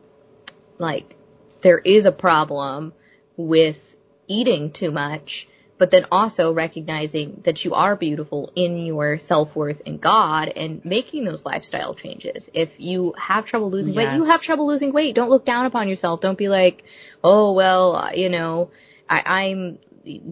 like 0.77 1.15
there 1.61 1.79
is 1.79 2.05
a 2.05 2.11
problem 2.11 2.93
with 3.35 3.95
eating 4.27 4.71
too 4.71 4.91
much, 4.91 5.47
but 5.77 5.91
then 5.91 6.05
also 6.11 6.53
recognizing 6.53 7.41
that 7.43 7.63
you 7.63 7.73
are 7.73 7.95
beautiful 7.95 8.51
in 8.55 8.77
your 8.77 9.19
self-worth 9.19 9.81
in 9.81 9.97
God 9.97 10.51
and 10.55 10.83
making 10.83 11.23
those 11.23 11.45
lifestyle 11.45 11.93
changes. 11.93 12.49
If 12.53 12.71
you 12.79 13.13
have 13.17 13.45
trouble 13.45 13.69
losing 13.69 13.93
yes. 13.93 14.07
weight, 14.07 14.15
you 14.15 14.23
have 14.25 14.41
trouble 14.41 14.67
losing 14.67 14.91
weight. 14.91 15.15
Don't 15.15 15.29
look 15.29 15.45
down 15.45 15.65
upon 15.65 15.87
yourself. 15.87 16.21
Don't 16.21 16.37
be 16.37 16.49
like, 16.49 16.83
oh, 17.23 17.53
well, 17.53 18.11
you 18.15 18.29
know, 18.29 18.71
I, 19.09 19.23
I'm 19.25 19.79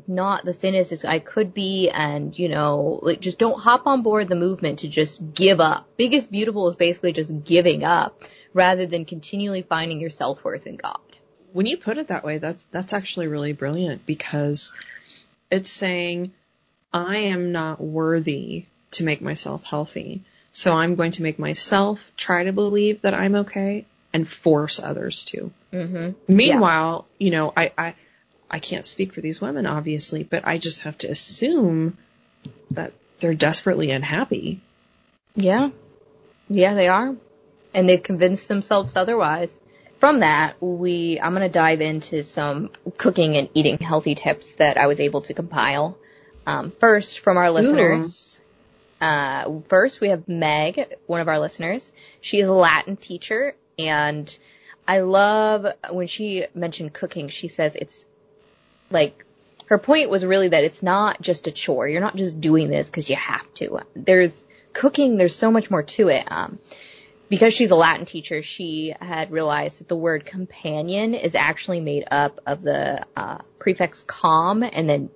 not 0.07 0.45
the 0.45 0.53
thinnest 0.53 0.91
as 0.91 1.05
I 1.05 1.19
could 1.19 1.53
be 1.53 1.89
and, 1.89 2.37
you 2.37 2.49
know, 2.49 2.99
like 3.01 3.19
just 3.19 3.37
don't 3.37 3.59
hop 3.59 3.87
on 3.87 4.03
board 4.03 4.29
the 4.29 4.35
movement 4.35 4.79
to 4.79 4.87
just 4.87 5.33
give 5.33 5.59
up. 5.59 5.87
Biggest 5.97 6.31
beautiful 6.31 6.67
is 6.69 6.75
basically 6.75 7.13
just 7.13 7.43
giving 7.43 7.83
up 7.83 8.23
rather 8.53 8.85
than 8.85 9.05
continually 9.05 9.61
finding 9.61 9.99
your 9.99 10.09
self-worth 10.09 10.65
in 10.65 10.77
God. 10.77 10.99
When 11.51 11.65
you 11.65 11.77
put 11.77 11.97
it 11.97 12.07
that 12.07 12.23
way, 12.23 12.37
that's, 12.37 12.65
that's 12.71 12.93
actually 12.93 13.27
really 13.27 13.53
brilliant 13.53 14.05
because 14.05 14.73
it's 15.49 15.69
saying, 15.69 16.33
I 16.93 17.17
am 17.17 17.51
not 17.51 17.81
worthy 17.81 18.65
to 18.91 19.03
make 19.03 19.21
myself 19.21 19.63
healthy. 19.63 20.23
So 20.51 20.71
I'm 20.71 20.95
going 20.95 21.11
to 21.11 21.23
make 21.23 21.37
myself 21.37 22.11
try 22.15 22.45
to 22.45 22.53
believe 22.53 23.01
that 23.01 23.13
I'm 23.13 23.35
okay 23.35 23.85
and 24.13 24.27
force 24.27 24.79
others 24.79 25.25
to. 25.25 25.51
Mm-hmm. 25.73 26.33
Meanwhile, 26.33 27.05
yeah. 27.17 27.25
you 27.25 27.31
know, 27.31 27.53
I, 27.55 27.73
I, 27.77 27.95
I 28.49 28.59
can't 28.59 28.85
speak 28.85 29.13
for 29.13 29.19
these 29.19 29.41
women, 29.41 29.65
obviously, 29.65 30.23
but 30.23 30.47
I 30.47 30.57
just 30.57 30.83
have 30.83 30.97
to 30.99 31.11
assume 31.11 31.97
that 32.71 32.93
they're 33.19 33.33
desperately 33.33 33.91
unhappy. 33.91 34.61
Yeah. 35.35 35.71
Yeah, 36.47 36.73
they 36.75 36.87
are. 36.87 37.15
And 37.73 37.89
they've 37.89 38.01
convinced 38.01 38.47
themselves 38.47 38.95
otherwise. 38.95 39.59
From 39.99 40.19
that, 40.19 40.61
we, 40.61 41.19
I'm 41.21 41.33
going 41.33 41.43
to 41.43 41.49
dive 41.49 41.81
into 41.81 42.23
some 42.23 42.69
cooking 42.97 43.37
and 43.37 43.49
eating 43.53 43.77
healthy 43.77 44.15
tips 44.15 44.51
that 44.53 44.77
I 44.77 44.87
was 44.87 44.99
able 44.99 45.21
to 45.21 45.33
compile. 45.33 45.97
Um, 46.45 46.71
first, 46.71 47.19
from 47.19 47.37
our 47.37 47.49
listeners, 47.49 48.39
uh, 49.01 49.59
first 49.67 50.01
we 50.01 50.09
have 50.09 50.27
Meg, 50.27 50.95
one 51.07 51.21
of 51.21 51.27
our 51.27 51.39
listeners. 51.39 51.91
She 52.21 52.39
is 52.39 52.47
a 52.47 52.53
Latin 52.53 52.97
teacher, 52.97 53.55
and 53.79 54.37
I 54.87 54.99
love 54.99 55.65
when 55.91 56.07
she 56.07 56.45
mentioned 56.53 56.93
cooking. 56.93 57.29
She 57.29 57.47
says 57.47 57.75
it's 57.75 58.05
like 58.91 59.25
her 59.67 59.77
point 59.77 60.09
was 60.09 60.23
really 60.23 60.49
that 60.49 60.63
it's 60.63 60.83
not 60.83 61.21
just 61.21 61.47
a 61.47 61.51
chore. 61.51 61.87
You're 61.87 62.01
not 62.01 62.15
just 62.15 62.39
doing 62.39 62.69
this 62.69 62.87
because 62.89 63.09
you 63.09 63.15
have 63.15 63.51
to. 63.55 63.81
There's 63.95 64.43
cooking. 64.73 65.17
There's 65.17 65.35
so 65.35 65.51
much 65.51 65.71
more 65.71 65.83
to 65.83 66.09
it. 66.09 66.23
Um, 66.27 66.59
because 67.29 67.53
she's 67.53 67.71
a 67.71 67.75
Latin 67.75 68.05
teacher, 68.05 68.41
she 68.41 68.93
had 69.01 69.31
realized 69.31 69.79
that 69.79 69.87
the 69.87 69.95
word 69.95 70.25
companion 70.25 71.13
is 71.13 71.35
actually 71.35 71.81
made 71.81 72.05
up 72.11 72.39
of 72.45 72.61
the 72.61 73.05
uh, 73.15 73.39
prefix 73.59 74.03
com 74.03 74.63
and 74.63 74.89
then, 74.89 75.09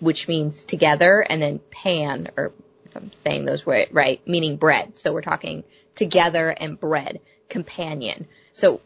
which 0.00 0.28
means 0.28 0.64
together, 0.64 1.20
and 1.20 1.40
then 1.40 1.60
pan, 1.70 2.28
or 2.36 2.52
if 2.84 2.96
I'm 2.96 3.12
saying 3.12 3.44
those 3.44 3.66
right, 3.66 3.92
right, 3.92 4.26
meaning 4.28 4.56
bread. 4.56 4.98
So 4.98 5.12
we're 5.12 5.22
talking 5.22 5.64
together 5.94 6.50
and 6.50 6.78
bread, 6.78 7.20
companion. 7.48 8.26
So 8.52 8.80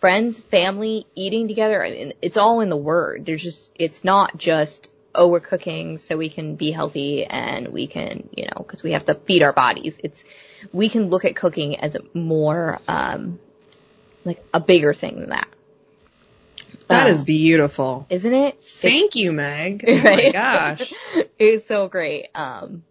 friends, 0.00 0.40
family, 0.40 1.06
eating 1.14 1.48
together, 1.48 1.82
I 1.82 1.90
mean, 1.90 2.12
it's 2.20 2.36
all 2.36 2.60
in 2.60 2.68
the 2.68 2.76
word. 2.76 3.24
There's 3.24 3.42
just, 3.42 3.72
it's 3.76 4.04
not 4.04 4.36
just, 4.36 4.90
oh, 5.14 5.28
we're 5.28 5.40
cooking 5.40 5.98
so 5.98 6.16
we 6.16 6.28
can 6.28 6.56
be 6.56 6.72
healthy 6.72 7.24
and 7.24 7.68
we 7.68 7.86
can, 7.86 8.28
you 8.36 8.46
know, 8.46 8.64
cause 8.64 8.82
we 8.82 8.92
have 8.92 9.04
to 9.06 9.14
feed 9.14 9.42
our 9.42 9.52
bodies. 9.52 10.00
It's, 10.02 10.24
we 10.72 10.88
can 10.88 11.10
look 11.10 11.24
at 11.24 11.36
cooking 11.36 11.78
as 11.80 11.96
more, 12.14 12.78
um, 12.88 13.38
like 14.24 14.42
a 14.52 14.60
bigger 14.60 14.94
thing 14.94 15.20
than 15.20 15.30
that. 15.30 15.48
That 16.88 17.06
Uh, 17.06 17.10
is 17.10 17.20
beautiful. 17.22 18.06
isn't 18.10 18.32
it? 18.34 18.62
Thank 18.62 19.16
you, 19.16 19.32
Meg. 19.32 19.84
Oh 19.88 20.02
my 20.02 20.30
gosh. 20.30 20.92
it's 21.38 21.66
so 21.66 21.88
great. 21.88 22.28
Um, 22.34 22.84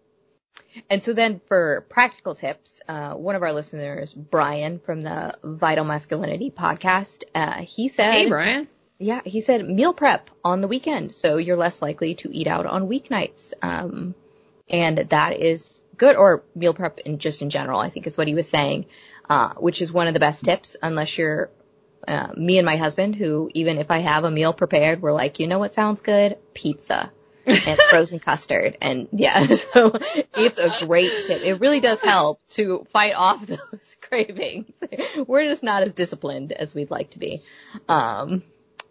and 0.90 1.04
so 1.04 1.12
then 1.12 1.40
for 1.46 1.86
practical 1.88 2.34
tips, 2.34 2.80
uh, 2.88 3.14
one 3.14 3.36
of 3.36 3.42
our 3.42 3.52
listeners, 3.52 4.12
Brian 4.12 4.80
from 4.80 5.02
the 5.02 5.34
Vital 5.44 5.84
Masculinity 5.84 6.50
podcast, 6.50 7.24
uh, 7.34 7.62
he 7.62 7.88
said, 7.88 8.12
Hey, 8.12 8.26
Brian. 8.28 8.66
yeah, 8.98 9.20
he 9.24 9.40
said 9.40 9.68
meal 9.68 9.92
prep 9.92 10.30
on 10.44 10.60
the 10.60 10.68
weekend, 10.68 11.14
so 11.14 11.36
you're 11.36 11.56
less 11.56 11.80
likely 11.80 12.16
to 12.16 12.36
eat 12.36 12.48
out 12.48 12.66
on 12.66 12.88
weeknights. 12.88 13.52
Um, 13.62 14.14
and 14.68 14.98
that 14.98 15.38
is 15.38 15.82
good, 15.96 16.16
or 16.16 16.42
meal 16.54 16.74
prep 16.74 16.98
in 17.00 17.18
just 17.18 17.42
in 17.42 17.50
general, 17.50 17.78
I 17.80 17.88
think 17.90 18.06
is 18.06 18.16
what 18.16 18.28
he 18.28 18.34
was 18.34 18.48
saying, 18.48 18.86
uh, 19.28 19.54
which 19.54 19.80
is 19.82 19.92
one 19.92 20.06
of 20.08 20.14
the 20.14 20.20
best 20.20 20.44
tips, 20.44 20.76
unless 20.82 21.16
you're, 21.16 21.50
uh, 22.08 22.32
me 22.36 22.58
and 22.58 22.66
my 22.66 22.76
husband, 22.76 23.14
who 23.16 23.50
even 23.54 23.78
if 23.78 23.90
I 23.90 23.98
have 23.98 24.24
a 24.24 24.30
meal 24.30 24.52
prepared, 24.52 25.00
we're 25.00 25.12
like, 25.12 25.38
you 25.38 25.46
know 25.46 25.58
what 25.58 25.74
sounds 25.74 26.00
good? 26.00 26.38
Pizza. 26.52 27.12
and 27.46 27.78
frozen 27.90 28.18
custard. 28.18 28.78
And 28.80 29.08
yeah, 29.12 29.46
so 29.54 29.98
it's 30.34 30.58
a 30.58 30.84
great 30.86 31.12
tip. 31.26 31.42
It 31.44 31.60
really 31.60 31.80
does 31.80 32.00
help 32.00 32.40
to 32.50 32.86
fight 32.90 33.14
off 33.14 33.46
those 33.46 33.96
cravings. 34.00 34.70
We're 35.26 35.44
just 35.44 35.62
not 35.62 35.82
as 35.82 35.92
disciplined 35.92 36.52
as 36.52 36.74
we'd 36.74 36.90
like 36.90 37.10
to 37.10 37.18
be. 37.18 37.42
Um, 37.88 38.42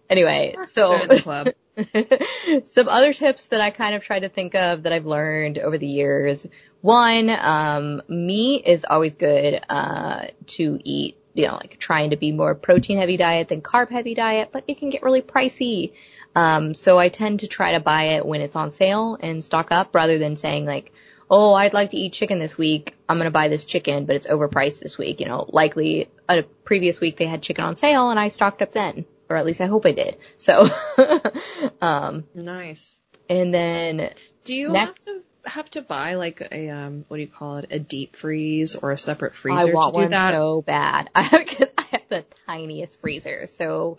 anyway, 0.09 0.55
so 0.67 0.97
the 1.07 1.21
club. 1.21 1.47
some 2.65 2.87
other 2.87 3.13
tips 3.13 3.45
that 3.45 3.61
I 3.61 3.71
kind 3.71 3.95
of 3.95 4.03
try 4.03 4.19
to 4.19 4.29
think 4.29 4.55
of 4.55 4.83
that 4.83 4.93
I've 4.93 5.05
learned 5.05 5.57
over 5.57 5.77
the 5.77 5.87
years. 5.87 6.45
One, 6.81 7.29
um, 7.29 8.01
meat 8.07 8.67
is 8.67 8.85
always 8.87 9.13
good 9.13 9.61
uh, 9.69 10.27
to 10.47 10.79
eat. 10.83 11.17
You 11.33 11.47
know, 11.47 11.55
like 11.55 11.79
trying 11.79 12.11
to 12.11 12.15
be 12.15 12.31
more 12.31 12.53
protein 12.53 12.99
heavy 12.99 13.17
diet 13.17 13.49
than 13.49 13.61
carb 13.61 13.89
heavy 13.89 14.13
diet, 14.13 14.49
but 14.51 14.65
it 14.67 14.77
can 14.77 14.91
get 14.91 15.01
really 15.01 15.23
pricey. 15.23 15.93
Um, 16.35 16.75
so 16.75 16.99
I 16.99 17.09
tend 17.09 17.39
to 17.39 17.47
try 17.47 17.71
to 17.71 17.79
buy 17.79 18.03
it 18.03 18.25
when 18.25 18.41
it's 18.41 18.55
on 18.55 18.71
sale 18.71 19.17
and 19.19 19.43
stock 19.43 19.71
up 19.71 19.95
rather 19.95 20.19
than 20.19 20.37
saying 20.37 20.65
like, 20.65 20.91
oh, 21.29 21.53
I'd 21.53 21.73
like 21.73 21.91
to 21.91 21.97
eat 21.97 22.13
chicken 22.13 22.37
this 22.37 22.57
week. 22.57 22.95
I'm 23.09 23.17
going 23.17 23.25
to 23.25 23.31
buy 23.31 23.47
this 23.47 23.65
chicken, 23.65 24.05
but 24.05 24.15
it's 24.15 24.27
overpriced 24.27 24.79
this 24.79 24.97
week. 24.97 25.19
You 25.19 25.27
know, 25.27 25.45
likely 25.47 26.09
a 26.29 26.43
previous 26.43 26.99
week 26.99 27.17
they 27.17 27.25
had 27.25 27.41
chicken 27.41 27.63
on 27.63 27.75
sale 27.75 28.11
and 28.11 28.19
I 28.19 28.27
stocked 28.27 28.61
up 28.61 28.71
then, 28.71 29.05
or 29.33 29.37
at 29.37 29.45
least 29.45 29.61
I 29.61 29.65
hope 29.65 29.85
I 29.85 29.91
did. 29.91 30.17
So, 30.37 30.67
um, 31.81 32.25
Nice. 32.33 32.97
and 33.29 33.53
then 33.53 34.11
Do 34.45 34.55
you 34.55 34.69
Next- 34.69 34.87
have 34.87 34.99
to 35.05 35.21
have 35.45 35.69
to 35.71 35.81
buy 35.81 36.13
like 36.15 36.39
a 36.53 36.69
um 36.69 37.03
what 37.09 37.17
do 37.17 37.21
you 37.21 37.27
call 37.27 37.57
it 37.57 37.65
a 37.69 37.77
deep 37.77 38.15
freeze 38.15 38.75
or 38.75 38.91
a 38.91 38.97
separate 38.97 39.35
freezer 39.35 39.71
I 39.71 39.73
want 39.73 39.93
to 39.93 39.99
do 39.99 40.03
one 40.03 40.11
that? 40.11 40.31
so 40.33 40.61
bad 40.61 41.09
because 41.31 41.69
I 41.77 41.83
have 41.91 42.01
the 42.07 42.25
tiniest 42.47 43.01
freezer. 43.01 43.45
So 43.47 43.97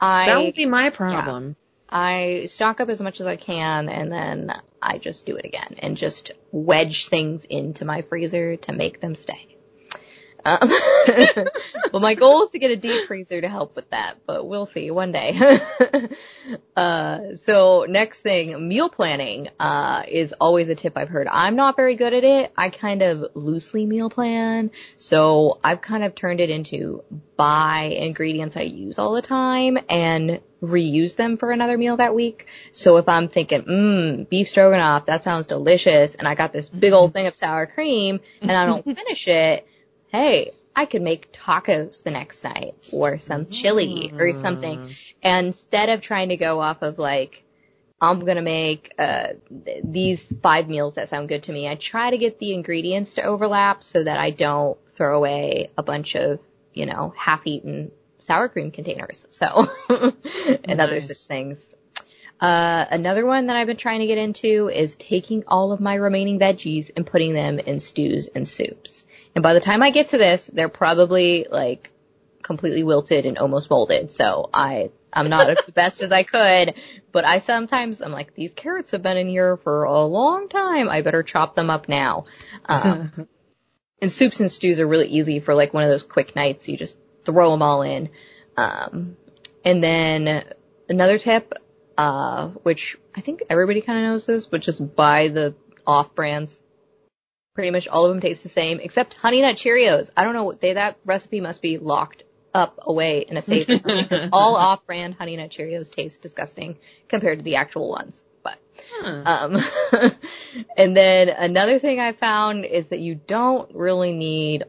I 0.00 0.26
that 0.26 0.42
would 0.44 0.54
be 0.54 0.66
my 0.66 0.90
problem. 0.90 1.56
I 1.88 2.44
stock 2.48 2.80
up 2.82 2.90
as 2.90 3.00
much 3.00 3.20
as 3.20 3.26
I 3.26 3.36
can 3.36 3.88
and 3.88 4.12
then 4.12 4.52
I 4.82 4.98
just 4.98 5.24
do 5.24 5.36
it 5.36 5.46
again 5.46 5.76
and 5.78 5.96
just 5.96 6.32
wedge 6.50 7.08
things 7.08 7.44
into 7.46 7.84
my 7.86 8.02
freezer 8.02 8.56
to 8.56 8.72
make 8.74 9.00
them 9.00 9.14
stay. 9.14 9.51
Um, 10.44 10.58
well, 11.92 12.02
my 12.02 12.14
goal 12.14 12.44
is 12.44 12.50
to 12.50 12.58
get 12.58 12.70
a 12.70 12.76
deep 12.76 13.06
freezer 13.06 13.40
to 13.40 13.48
help 13.48 13.76
with 13.76 13.88
that, 13.90 14.14
but 14.26 14.46
we'll 14.46 14.66
see 14.66 14.90
one 14.90 15.12
day. 15.12 15.38
uh, 16.76 17.34
so 17.36 17.86
next 17.88 18.22
thing, 18.22 18.68
meal 18.68 18.88
planning, 18.88 19.48
uh, 19.60 20.02
is 20.08 20.34
always 20.40 20.68
a 20.68 20.74
tip 20.74 20.94
I've 20.96 21.08
heard. 21.08 21.28
I'm 21.30 21.56
not 21.56 21.76
very 21.76 21.94
good 21.94 22.12
at 22.12 22.24
it. 22.24 22.52
I 22.56 22.70
kind 22.70 23.02
of 23.02 23.30
loosely 23.34 23.86
meal 23.86 24.10
plan. 24.10 24.70
So 24.96 25.58
I've 25.62 25.80
kind 25.80 26.04
of 26.04 26.14
turned 26.14 26.40
it 26.40 26.50
into 26.50 27.04
buy 27.36 27.96
ingredients 27.96 28.56
I 28.56 28.62
use 28.62 28.98
all 28.98 29.14
the 29.14 29.22
time 29.22 29.78
and 29.88 30.40
reuse 30.62 31.16
them 31.16 31.36
for 31.36 31.50
another 31.50 31.76
meal 31.76 31.96
that 31.96 32.14
week. 32.14 32.46
So 32.70 32.96
if 32.98 33.08
I'm 33.08 33.28
thinking, 33.28 33.62
mmm, 33.62 34.28
beef 34.28 34.48
stroganoff, 34.48 35.06
that 35.06 35.24
sounds 35.24 35.48
delicious, 35.48 36.14
and 36.14 36.28
I 36.28 36.34
got 36.34 36.52
this 36.52 36.68
big 36.68 36.92
old 36.92 37.12
thing 37.12 37.26
of 37.26 37.34
sour 37.34 37.66
cream 37.66 38.20
and 38.40 38.52
I 38.52 38.66
don't 38.66 38.84
finish 38.96 39.26
it, 39.26 39.66
hey, 40.12 40.52
I 40.76 40.86
could 40.86 41.02
make 41.02 41.32
tacos 41.32 42.02
the 42.02 42.10
next 42.10 42.44
night 42.44 42.74
or 42.92 43.18
some 43.18 43.46
chili 43.48 44.12
or 44.18 44.32
something. 44.34 44.78
And 45.22 45.48
instead 45.48 45.88
of 45.88 46.00
trying 46.00 46.28
to 46.28 46.36
go 46.36 46.60
off 46.60 46.82
of 46.82 46.98
like, 46.98 47.42
I'm 48.00 48.24
gonna 48.24 48.42
make 48.42 48.94
uh, 48.98 49.28
th- 49.64 49.80
these 49.84 50.32
five 50.42 50.68
meals 50.68 50.94
that 50.94 51.08
sound 51.08 51.28
good 51.28 51.44
to 51.44 51.52
me. 51.52 51.68
I 51.68 51.76
try 51.76 52.10
to 52.10 52.18
get 52.18 52.38
the 52.38 52.52
ingredients 52.52 53.14
to 53.14 53.22
overlap 53.22 53.82
so 53.82 54.02
that 54.02 54.18
I 54.18 54.30
don't 54.30 54.78
throw 54.90 55.16
away 55.16 55.70
a 55.78 55.82
bunch 55.82 56.16
of, 56.16 56.40
you 56.74 56.86
know, 56.86 57.14
half-eaten 57.16 57.92
sour 58.18 58.48
cream 58.48 58.70
containers. 58.70 59.26
So, 59.30 59.66
and 59.88 60.80
other 60.80 61.00
such 61.00 61.28
things. 61.28 61.64
Uh, 62.40 62.84
another 62.90 63.24
one 63.24 63.46
that 63.46 63.56
I've 63.56 63.68
been 63.68 63.76
trying 63.76 64.00
to 64.00 64.06
get 64.06 64.18
into 64.18 64.68
is 64.68 64.96
taking 64.96 65.44
all 65.46 65.70
of 65.70 65.80
my 65.80 65.94
remaining 65.94 66.40
veggies 66.40 66.90
and 66.96 67.06
putting 67.06 67.34
them 67.34 67.60
in 67.60 67.78
stews 67.78 68.26
and 68.26 68.48
soups. 68.48 69.04
And 69.34 69.42
by 69.42 69.54
the 69.54 69.60
time 69.60 69.82
I 69.82 69.90
get 69.90 70.08
to 70.08 70.18
this, 70.18 70.46
they're 70.52 70.68
probably 70.68 71.46
like 71.50 71.90
completely 72.42 72.82
wilted 72.82 73.24
and 73.26 73.38
almost 73.38 73.70
molded. 73.70 74.10
So 74.12 74.50
I, 74.52 74.90
I'm 75.12 75.28
not 75.28 75.50
as 75.50 75.58
best 75.74 76.02
as 76.02 76.12
I 76.12 76.22
could, 76.22 76.74
but 77.12 77.24
I 77.24 77.38
sometimes, 77.38 78.00
I'm 78.00 78.12
like, 78.12 78.34
these 78.34 78.52
carrots 78.52 78.90
have 78.90 79.02
been 79.02 79.16
in 79.16 79.28
here 79.28 79.56
for 79.58 79.84
a 79.84 80.02
long 80.02 80.48
time. 80.48 80.88
I 80.88 81.02
better 81.02 81.22
chop 81.22 81.54
them 81.54 81.70
up 81.70 81.88
now. 81.88 82.26
Um, 82.66 83.28
and 84.02 84.10
soups 84.10 84.40
and 84.40 84.50
stews 84.50 84.80
are 84.80 84.86
really 84.86 85.08
easy 85.08 85.40
for 85.40 85.54
like 85.54 85.72
one 85.72 85.84
of 85.84 85.90
those 85.90 86.02
quick 86.02 86.34
nights. 86.34 86.68
You 86.68 86.76
just 86.76 86.98
throw 87.24 87.50
them 87.52 87.62
all 87.62 87.82
in. 87.82 88.10
Um, 88.56 89.16
and 89.64 89.82
then 89.82 90.44
another 90.88 91.18
tip, 91.18 91.54
uh, 91.96 92.48
which 92.48 92.98
I 93.14 93.20
think 93.20 93.42
everybody 93.48 93.80
kind 93.80 94.04
of 94.04 94.10
knows 94.10 94.26
this, 94.26 94.46
but 94.46 94.60
just 94.60 94.94
buy 94.96 95.28
the 95.28 95.54
off 95.86 96.14
brands. 96.14 96.60
Pretty 97.54 97.70
much 97.70 97.86
all 97.86 98.06
of 98.06 98.10
them 98.10 98.20
taste 98.20 98.42
the 98.42 98.48
same, 98.48 98.80
except 98.80 99.14
Honey 99.14 99.42
Nut 99.42 99.56
Cheerios. 99.56 100.10
I 100.16 100.24
don't 100.24 100.34
know 100.34 100.44
what 100.44 100.60
they, 100.60 100.72
that 100.72 100.96
recipe 101.04 101.40
must 101.40 101.60
be 101.60 101.78
locked 101.78 102.24
up 102.54 102.80
away 102.82 103.20
in 103.20 103.36
a 103.36 103.42
safe 103.42 103.68
all 104.32 104.56
off 104.56 104.86
brand 104.86 105.14
Honey 105.14 105.36
Nut 105.36 105.50
Cheerios 105.50 105.90
taste 105.90 106.22
disgusting 106.22 106.78
compared 107.08 107.38
to 107.38 107.44
the 107.44 107.56
actual 107.56 107.88
ones. 107.88 108.24
But 108.42 108.58
Huh. 108.90 109.22
um, 109.26 110.12
and 110.76 110.96
then 110.96 111.28
another 111.28 111.78
thing 111.78 112.00
I 112.00 112.12
found 112.12 112.64
is 112.64 112.88
that 112.88 113.00
you 113.00 113.14
don't 113.14 113.74
really 113.74 114.12
need 114.12 114.64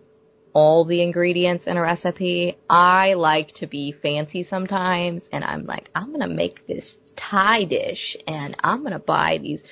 all 0.53 0.85
the 0.85 1.01
ingredients 1.01 1.65
in 1.65 1.77
a 1.77 1.81
recipe. 1.81 2.57
I 2.69 3.15
like 3.15 3.53
to 3.55 3.67
be 3.67 3.91
fancy 3.91 4.43
sometimes 4.43 5.27
and 5.31 5.43
I'm 5.43 5.65
like, 5.65 5.89
I'm 5.95 6.09
going 6.09 6.21
to 6.21 6.27
make 6.27 6.67
this 6.67 6.97
Thai 7.15 7.65
dish 7.65 8.17
and 8.27 8.55
I'm 8.63 8.79
going 8.79 8.93
to 8.93 8.99
buy 8.99 9.39
these 9.39 9.63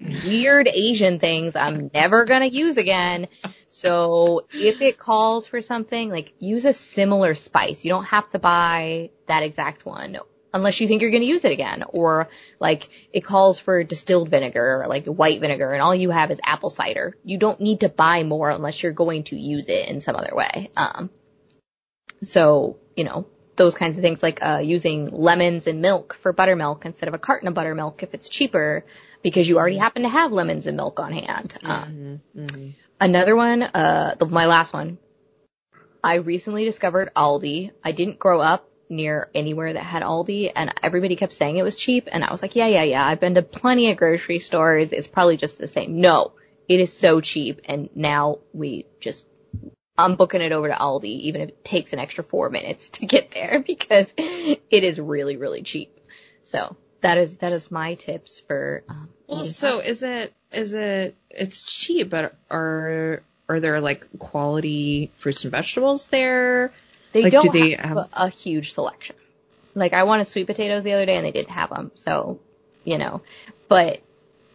weird 0.00 0.68
Asian 0.68 1.18
things 1.18 1.56
I'm 1.56 1.90
never 1.92 2.26
to 2.26 2.46
use 2.46 2.76
again. 2.76 3.28
So 3.70 4.46
if 4.52 4.80
it 4.80 4.98
calls 4.98 5.46
for 5.46 5.60
something, 5.60 6.10
like 6.10 6.34
use 6.38 6.64
a 6.64 6.72
similar 6.72 7.34
spice. 7.34 7.84
You 7.84 7.90
don't 7.90 8.04
have 8.04 8.28
to 8.30 8.38
buy 8.38 9.10
that 9.26 9.42
exact 9.42 9.84
one 9.84 10.18
unless 10.54 10.80
you 10.80 10.88
think 10.88 11.02
you're 11.02 11.10
going 11.10 11.22
to 11.22 11.28
use 11.28 11.44
it 11.44 11.52
again. 11.52 11.84
Or 11.88 12.28
like 12.58 12.88
it 13.12 13.22
calls 13.22 13.58
for 13.58 13.84
distilled 13.84 14.30
vinegar, 14.30 14.82
or 14.82 14.86
like 14.86 15.06
white 15.06 15.40
vinegar, 15.40 15.72
and 15.72 15.82
all 15.82 15.94
you 15.94 16.10
have 16.10 16.30
is 16.30 16.40
apple 16.42 16.70
cider. 16.70 17.16
You 17.24 17.38
don't 17.38 17.60
need 17.60 17.80
to 17.80 17.88
buy 17.88 18.24
more 18.24 18.50
unless 18.50 18.82
you're 18.82 18.92
going 18.92 19.24
to 19.24 19.36
use 19.36 19.68
it 19.68 19.88
in 19.88 20.00
some 20.00 20.16
other 20.16 20.34
way. 20.34 20.70
Um, 20.76 21.10
so, 22.22 22.78
you 22.96 23.04
know, 23.04 23.26
those 23.56 23.74
kinds 23.74 23.96
of 23.96 24.02
things 24.02 24.22
like 24.22 24.38
uh, 24.42 24.60
using 24.64 25.06
lemons 25.06 25.66
and 25.66 25.82
milk 25.82 26.16
for 26.22 26.32
buttermilk 26.32 26.84
instead 26.86 27.08
of 27.08 27.14
a 27.14 27.18
carton 27.18 27.48
of 27.48 27.54
buttermilk 27.54 28.02
if 28.02 28.14
it's 28.14 28.28
cheaper. 28.28 28.84
Because 29.22 29.48
you 29.48 29.58
already 29.58 29.76
happen 29.76 30.02
to 30.02 30.08
have 30.08 30.32
lemons 30.32 30.66
and 30.66 30.76
milk 30.76 31.00
on 31.00 31.12
hand. 31.12 31.56
Um, 31.64 32.20
Mhm, 32.34 32.46
mhm. 32.46 32.74
Another 33.00 33.36
one, 33.36 33.62
uh, 33.62 34.14
the, 34.18 34.26
my 34.26 34.46
last 34.46 34.72
one. 34.72 34.98
I 36.02 36.16
recently 36.16 36.64
discovered 36.64 37.10
Aldi. 37.14 37.70
I 37.84 37.92
didn't 37.92 38.18
grow 38.18 38.40
up 38.40 38.68
near 38.88 39.28
anywhere 39.34 39.72
that 39.72 39.82
had 39.82 40.02
Aldi 40.02 40.52
and 40.54 40.72
everybody 40.82 41.16
kept 41.16 41.32
saying 41.32 41.56
it 41.56 41.62
was 41.62 41.76
cheap 41.76 42.08
and 42.10 42.24
I 42.24 42.32
was 42.32 42.42
like, 42.42 42.56
yeah, 42.56 42.66
yeah, 42.66 42.84
yeah. 42.84 43.06
I've 43.06 43.20
been 43.20 43.34
to 43.34 43.42
plenty 43.42 43.90
of 43.90 43.96
grocery 43.96 44.38
stores. 44.38 44.92
It's 44.92 45.06
probably 45.06 45.36
just 45.36 45.58
the 45.58 45.66
same. 45.66 46.00
No, 46.00 46.32
it 46.68 46.80
is 46.80 46.92
so 46.92 47.20
cheap 47.20 47.60
and 47.66 47.90
now 47.94 48.38
we 48.52 48.86
just, 49.00 49.26
I'm 49.96 50.16
booking 50.16 50.40
it 50.40 50.52
over 50.52 50.68
to 50.68 50.74
Aldi 50.74 51.04
even 51.04 51.42
if 51.42 51.48
it 51.50 51.64
takes 51.64 51.92
an 51.92 51.98
extra 51.98 52.24
four 52.24 52.50
minutes 52.50 52.90
to 52.90 53.06
get 53.06 53.30
there 53.30 53.62
because 53.66 54.12
it 54.16 54.84
is 54.84 54.98
really, 55.00 55.36
really 55.36 55.62
cheap. 55.62 55.98
So 56.44 56.76
that 57.08 57.18
is, 57.18 57.36
that 57.38 57.52
is 57.52 57.70
my 57.70 57.94
tips 57.94 58.40
for, 58.46 58.84
um, 58.88 59.08
Well, 59.26 59.44
so 59.44 59.80
is 59.80 60.02
it 60.02 60.32
is 60.52 60.74
it 60.74 61.14
it's 61.30 61.78
cheap, 61.78 62.08
but 62.10 62.34
are 62.50 63.22
are 63.48 63.60
there 63.60 63.80
like 63.80 64.18
quality 64.18 65.12
fruits 65.16 65.44
and 65.44 65.50
vegetables 65.50 66.06
there? 66.08 66.72
They 67.12 67.22
Like, 67.24 67.32
don't 67.32 67.52
do 67.52 67.58
they 67.60 67.70
have, 67.70 67.84
have- 67.84 67.96
a, 67.96 68.08
a 68.14 68.28
huge 68.28 68.72
selection. 68.72 69.16
Like 69.74 69.92
I 69.92 70.04
wanted 70.04 70.26
sweet 70.26 70.46
potatoes 70.46 70.82
the 70.84 70.92
other 70.94 71.06
day 71.06 71.16
and 71.16 71.24
they 71.26 71.30
didn't 71.32 71.50
have 71.52 71.70
them, 71.70 71.92
so 71.94 72.40
you 72.84 72.98
know. 72.98 73.22
But 73.68 74.00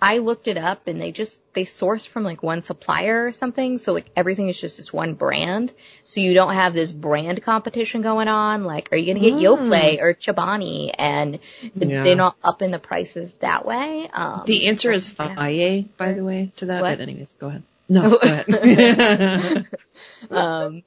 I 0.04 0.18
looked 0.18 0.50
it 0.50 0.58
up 0.58 0.88
and 0.88 1.02
they 1.02 1.13
just 1.13 1.39
they 1.54 1.63
source 1.63 2.04
from 2.04 2.24
like 2.24 2.44
one 2.44 2.62
supplier 2.62 3.26
or 3.26 3.32
something, 3.32 3.78
so 3.78 3.94
like 3.94 4.08
everything 4.18 4.50
is 4.50 4.60
just 4.60 4.76
this 4.76 4.92
one 4.92 5.13
brand. 5.13 5.72
So 6.04 6.20
you 6.20 6.34
don't 6.34 6.54
have 6.54 6.74
this 6.74 6.92
brand 6.92 7.42
competition 7.42 8.02
going 8.02 8.28
on. 8.28 8.66
Like, 8.66 8.89
are 8.92 8.98
you 8.98 9.06
gonna 9.13 9.22
get 9.26 9.36
Mm. 9.36 9.70
Yoplait 9.70 10.02
or 10.02 10.13
Chobani? 10.13 10.92
And 11.00 11.39
Yeah. 11.80 12.04
they're 12.04 12.18
not 12.18 12.36
upping 12.44 12.72
the 12.72 12.80
prices 12.80 13.32
that 13.39 13.66
way. 13.66 14.10
Um, 14.12 14.44
The 14.46 14.68
answer 14.68 14.92
is 14.92 15.08
yeah. 15.18 15.36
Faye, 15.36 15.88
by 15.96 16.12
the 16.12 16.26
way, 16.26 16.52
to 16.58 16.66
that. 16.66 16.82
What? 16.82 16.98
But 16.98 17.02
anyways, 17.02 17.34
go 17.39 17.48
ahead. 17.48 17.63
No, 17.88 18.10
go 18.10 18.18
ahead. 18.18 19.66
um, 20.32 20.84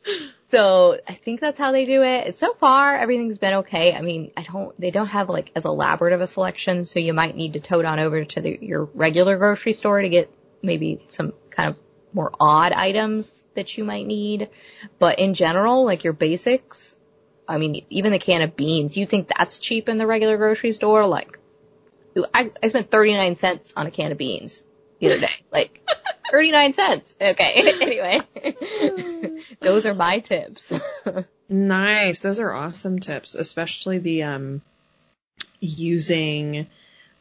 so 0.48 0.98
I 1.08 1.14
think 1.14 1.40
that's 1.40 1.58
how 1.58 1.72
they 1.72 1.86
do 1.86 2.02
it. 2.02 2.38
So 2.38 2.54
far, 2.54 2.96
everything's 2.96 3.38
been 3.38 3.54
okay. 3.54 3.94
I 3.94 4.02
mean, 4.02 4.30
I 4.36 4.42
don't, 4.42 4.78
they 4.80 4.90
don't 4.90 5.08
have 5.08 5.28
like 5.28 5.50
as 5.56 5.64
elaborate 5.64 6.12
of 6.12 6.20
a 6.20 6.26
selection, 6.26 6.84
so 6.84 7.00
you 7.00 7.12
might 7.12 7.34
need 7.34 7.54
to 7.54 7.60
tote 7.60 7.84
on 7.84 7.98
over 7.98 8.24
to 8.24 8.40
the, 8.40 8.58
your 8.60 8.84
regular 8.84 9.38
grocery 9.38 9.72
store 9.72 10.00
to 10.00 10.08
get 10.08 10.30
maybe 10.62 11.04
some 11.08 11.32
kind 11.50 11.70
of 11.70 11.76
more 12.12 12.30
odd 12.38 12.72
items 12.72 13.44
that 13.54 13.76
you 13.76 13.84
might 13.84 14.06
need. 14.06 14.48
But 14.98 15.18
in 15.18 15.34
general, 15.34 15.84
like 15.84 16.04
your 16.04 16.12
basics, 16.12 16.96
I 17.48 17.58
mean, 17.58 17.84
even 17.90 18.12
the 18.12 18.18
can 18.18 18.42
of 18.42 18.56
beans, 18.56 18.96
you 18.96 19.06
think 19.06 19.28
that's 19.28 19.58
cheap 19.58 19.88
in 19.88 19.98
the 19.98 20.06
regular 20.06 20.36
grocery 20.36 20.72
store? 20.72 21.06
Like, 21.06 21.38
I, 22.32 22.50
I 22.62 22.68
spent 22.68 22.90
39 22.90 23.36
cents 23.36 23.72
on 23.76 23.86
a 23.86 23.90
can 23.90 24.12
of 24.12 24.18
beans 24.18 24.62
the 25.00 25.08
other 25.08 25.20
day. 25.20 25.32
Like, 25.52 25.80
39 26.30 26.72
cents. 26.72 27.14
Okay. 27.20 27.72
anyway, 27.80 28.20
those 29.60 29.86
are 29.86 29.94
my 29.94 30.20
tips. 30.20 30.72
nice. 31.48 32.18
Those 32.20 32.40
are 32.40 32.52
awesome 32.52 32.98
tips, 32.98 33.34
especially 33.34 33.98
the 33.98 34.22
um 34.24 34.62
using 35.60 36.66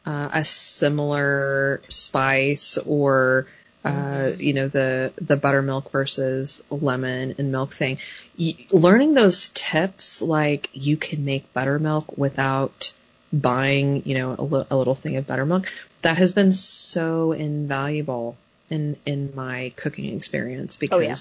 uh, 0.04 0.28
a 0.32 0.44
similar 0.44 1.82
spice 1.88 2.78
or 2.78 3.46
uh, 3.84 4.32
you 4.38 4.52
know 4.52 4.66
the 4.66 5.12
the 5.16 5.36
buttermilk 5.36 5.92
versus 5.92 6.62
lemon 6.70 7.36
and 7.38 7.52
milk 7.52 7.72
thing. 7.72 7.98
Y- 8.38 8.66
learning 8.72 9.14
those 9.14 9.50
tips, 9.54 10.20
like 10.22 10.68
you 10.72 10.96
can 10.96 11.24
make 11.24 11.52
buttermilk 11.52 12.18
without 12.18 12.92
buying, 13.32 14.02
you 14.04 14.14
know, 14.18 14.34
a, 14.38 14.42
li- 14.42 14.66
a 14.70 14.76
little 14.76 14.96
thing 14.96 15.16
of 15.16 15.26
buttermilk. 15.26 15.72
That 16.02 16.18
has 16.18 16.32
been 16.32 16.50
so 16.52 17.30
invaluable 17.32 18.36
in 18.70 18.96
in 19.06 19.32
my 19.36 19.72
cooking 19.76 20.16
experience 20.16 20.76
because 20.76 20.98
Oh, 20.98 21.00
yeah. 21.00 21.14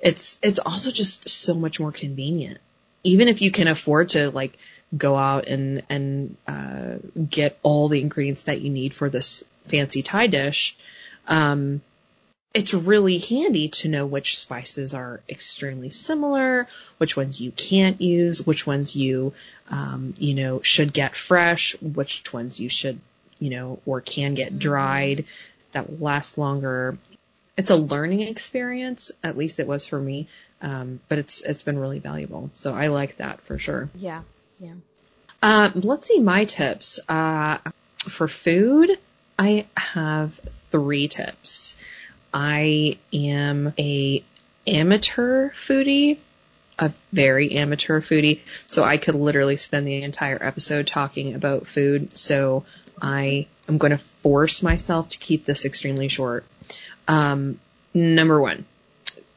It's 0.00 0.38
it's 0.42 0.58
also 0.58 0.90
just 0.90 1.28
so 1.28 1.54
much 1.54 1.80
more 1.80 1.92
convenient. 1.92 2.58
Even 3.02 3.28
if 3.28 3.40
you 3.40 3.50
can 3.50 3.68
afford 3.68 4.10
to 4.10 4.30
like 4.30 4.58
go 4.96 5.16
out 5.16 5.46
and 5.46 5.82
and 5.88 6.36
uh, 6.46 6.96
get 7.28 7.58
all 7.62 7.88
the 7.88 8.00
ingredients 8.00 8.44
that 8.44 8.60
you 8.60 8.70
need 8.70 8.94
for 8.94 9.08
this 9.08 9.44
fancy 9.68 10.02
Thai 10.02 10.26
dish, 10.26 10.76
um, 11.26 11.80
it's 12.54 12.72
really 12.72 13.18
handy 13.18 13.68
to 13.68 13.88
know 13.88 14.06
which 14.06 14.38
spices 14.38 14.94
are 14.94 15.20
extremely 15.28 15.90
similar, 15.90 16.66
which 16.98 17.16
ones 17.16 17.40
you 17.40 17.50
can't 17.50 18.00
use, 18.00 18.46
which 18.46 18.66
ones 18.66 18.96
you 18.96 19.34
um, 19.68 20.14
you 20.18 20.34
know 20.34 20.62
should 20.62 20.92
get 20.92 21.14
fresh, 21.14 21.76
which 21.80 22.32
ones 22.32 22.60
you 22.60 22.68
should 22.68 23.00
you 23.38 23.50
know 23.50 23.80
or 23.86 24.00
can 24.00 24.34
get 24.34 24.58
dried 24.58 25.26
that 25.72 25.90
will 25.90 26.06
last 26.06 26.38
longer. 26.38 26.96
It's 27.56 27.70
a 27.70 27.76
learning 27.76 28.22
experience, 28.22 29.12
at 29.22 29.36
least 29.36 29.60
it 29.60 29.66
was 29.66 29.86
for 29.86 29.98
me, 29.98 30.28
um, 30.60 31.00
but 31.08 31.18
it's 31.18 31.42
it's 31.42 31.62
been 31.62 31.78
really 31.78 31.98
valuable. 31.98 32.50
So 32.54 32.74
I 32.74 32.88
like 32.88 33.16
that 33.18 33.40
for 33.42 33.58
sure. 33.58 33.90
yeah. 33.94 34.22
Yeah. 34.58 34.74
Uh, 35.42 35.70
let's 35.74 36.06
see 36.06 36.18
my 36.20 36.46
tips. 36.46 36.98
Uh, 37.08 37.58
for 37.98 38.26
food, 38.26 38.90
I 39.38 39.66
have 39.76 40.34
three 40.70 41.08
tips. 41.08 41.76
I 42.32 42.98
am 43.12 43.72
a 43.78 44.24
amateur 44.66 45.50
foodie, 45.50 46.18
a 46.78 46.92
very 47.12 47.52
amateur 47.52 48.00
foodie, 48.00 48.40
so 48.66 48.84
I 48.84 48.98
could 48.98 49.14
literally 49.14 49.56
spend 49.56 49.86
the 49.86 50.02
entire 50.02 50.38
episode 50.40 50.86
talking 50.86 51.34
about 51.34 51.66
food. 51.66 52.16
So 52.16 52.64
I 53.00 53.46
am 53.68 53.78
going 53.78 53.92
to 53.92 53.98
force 53.98 54.62
myself 54.62 55.10
to 55.10 55.18
keep 55.18 55.44
this 55.44 55.64
extremely 55.64 56.08
short. 56.08 56.44
Um, 57.08 57.60
number 57.94 58.40
one, 58.40 58.66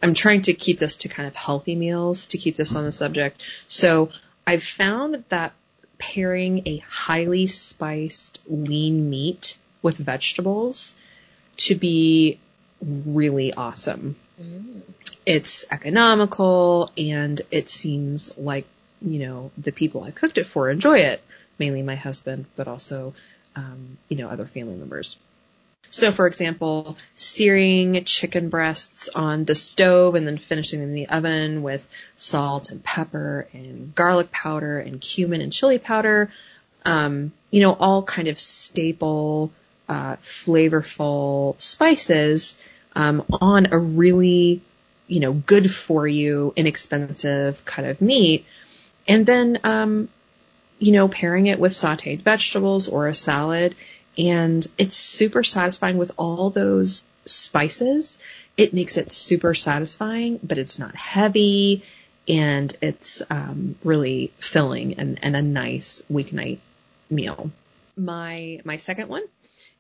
I'm 0.02 0.14
trying 0.14 0.44
to 0.44 0.54
keep 0.54 0.80
this 0.80 0.98
to 0.98 1.10
kind 1.10 1.28
of 1.28 1.36
healthy 1.36 1.76
meals 1.76 2.28
to 2.28 2.38
keep 2.38 2.56
this 2.56 2.76
on 2.76 2.86
the 2.86 2.92
subject. 2.92 3.42
So 3.68 4.10
I've 4.46 4.64
found 4.64 5.24
that 5.30 5.54
pairing 5.98 6.64
a 6.66 6.78
highly 6.80 7.48
spiced 7.48 8.40
lean 8.48 9.10
meat 9.10 9.58
with 9.82 9.98
vegetables 9.98 10.96
to 11.58 11.76
be 11.76 12.40
really 12.82 13.54
awesome. 13.54 14.16
It's 15.26 15.66
economical 15.70 16.92
and 16.98 17.42
it 17.52 17.70
seems 17.70 18.38
like, 18.38 18.66
you 19.02 19.20
know, 19.20 19.52
the 19.58 19.72
people 19.72 20.04
I 20.04 20.12
cooked 20.12 20.38
it 20.38 20.48
for 20.48 20.70
enjoy 20.70 21.00
it, 21.00 21.22
mainly 21.58 21.82
my 21.82 21.96
husband, 21.96 22.46
but 22.56 22.68
also, 22.68 23.14
um, 23.56 23.98
you 24.08 24.18
know, 24.18 24.30
other 24.30 24.46
family 24.46 24.76
members. 24.76 25.18
So 25.92 26.12
for 26.12 26.28
example, 26.28 26.98
searing 27.16 28.04
chicken 28.06 28.50
breasts 28.50 29.10
on 29.10 29.46
the 29.46 29.56
stove 29.56 30.16
and 30.16 30.28
then 30.28 30.38
finishing 30.38 30.80
them 30.80 30.90
in 30.90 30.96
the 30.96 31.10
oven 31.10 31.64
with 31.64 31.88
salt 32.16 32.70
and 32.70 32.84
pepper 32.84 33.48
and 33.54 33.94
garlic 33.96 34.32
powder 34.32 34.80
and 34.80 35.02
cumin 35.02 35.42
and 35.42 35.52
chili 35.52 35.80
powder, 35.80 36.30
um, 36.86 37.32
you 37.50 37.62
know, 37.62 37.74
all 37.74 38.04
kind 38.04 38.28
of 38.28 38.38
staple, 38.38 39.52
uh, 39.88 40.18
flavorful 40.18 41.60
spices, 41.60 42.60
um, 43.00 43.24
on 43.32 43.72
a 43.72 43.80
really, 43.80 44.62
you 45.08 45.22
know, 45.22 45.32
good 45.32 45.74
for 45.74 46.06
you, 46.06 46.52
inexpensive 46.58 47.64
kind 47.64 47.88
of 47.88 48.02
meat. 48.02 48.46
And 49.08 49.26
then, 49.26 49.60
um, 49.64 50.10
you 50.80 50.92
know, 50.92 51.08
pairing 51.08 51.48
it 51.48 51.60
with 51.60 51.72
sauteed 51.72 52.22
vegetables 52.22 52.90
or 52.90 53.08
a 53.08 53.16
salad. 53.16 53.78
And 54.18 54.68
it's 54.78 54.98
super 54.98 55.44
satisfying 55.44 55.98
with 55.98 56.12
all 56.18 56.50
those 56.50 57.04
spices. 57.24 58.20
It 58.58 58.74
makes 58.74 58.98
it 58.98 59.14
super 59.14 59.54
satisfying, 59.54 60.38
but 60.44 60.58
it's 60.58 60.78
not 60.78 60.94
heavy 60.94 61.86
and 62.28 62.76
it's 62.82 63.22
um, 63.30 63.76
really 63.82 64.34
filling 64.40 64.96
and, 64.96 65.20
and 65.22 65.38
a 65.38 65.42
nice 65.42 66.04
weeknight 66.12 66.60
meal. 67.10 67.50
My 67.96 68.60
my 68.66 68.76
second 68.76 69.08
one 69.08 69.24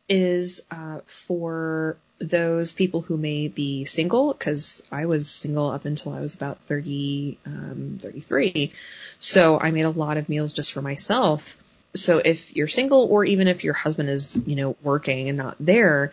is 0.09 0.61
uh, 0.71 0.99
for 1.05 1.97
those 2.19 2.73
people 2.73 3.01
who 3.01 3.15
may 3.15 3.47
be 3.47 3.85
single, 3.85 4.33
because 4.33 4.83
I 4.91 5.05
was 5.05 5.29
single 5.29 5.69
up 5.69 5.85
until 5.85 6.13
I 6.13 6.19
was 6.19 6.33
about 6.33 6.57
30, 6.67 7.37
um, 7.45 7.99
33. 8.01 8.73
So 9.19 9.59
I 9.59 9.71
made 9.71 9.83
a 9.83 9.89
lot 9.89 10.17
of 10.17 10.27
meals 10.27 10.53
just 10.53 10.73
for 10.73 10.81
myself. 10.81 11.57
So 11.95 12.17
if 12.17 12.55
you're 12.55 12.67
single 12.67 13.05
or 13.05 13.23
even 13.23 13.47
if 13.47 13.63
your 13.63 13.73
husband 13.73 14.09
is, 14.09 14.37
you 14.45 14.55
know, 14.55 14.75
working 14.83 15.29
and 15.29 15.37
not 15.37 15.55
there, 15.59 16.11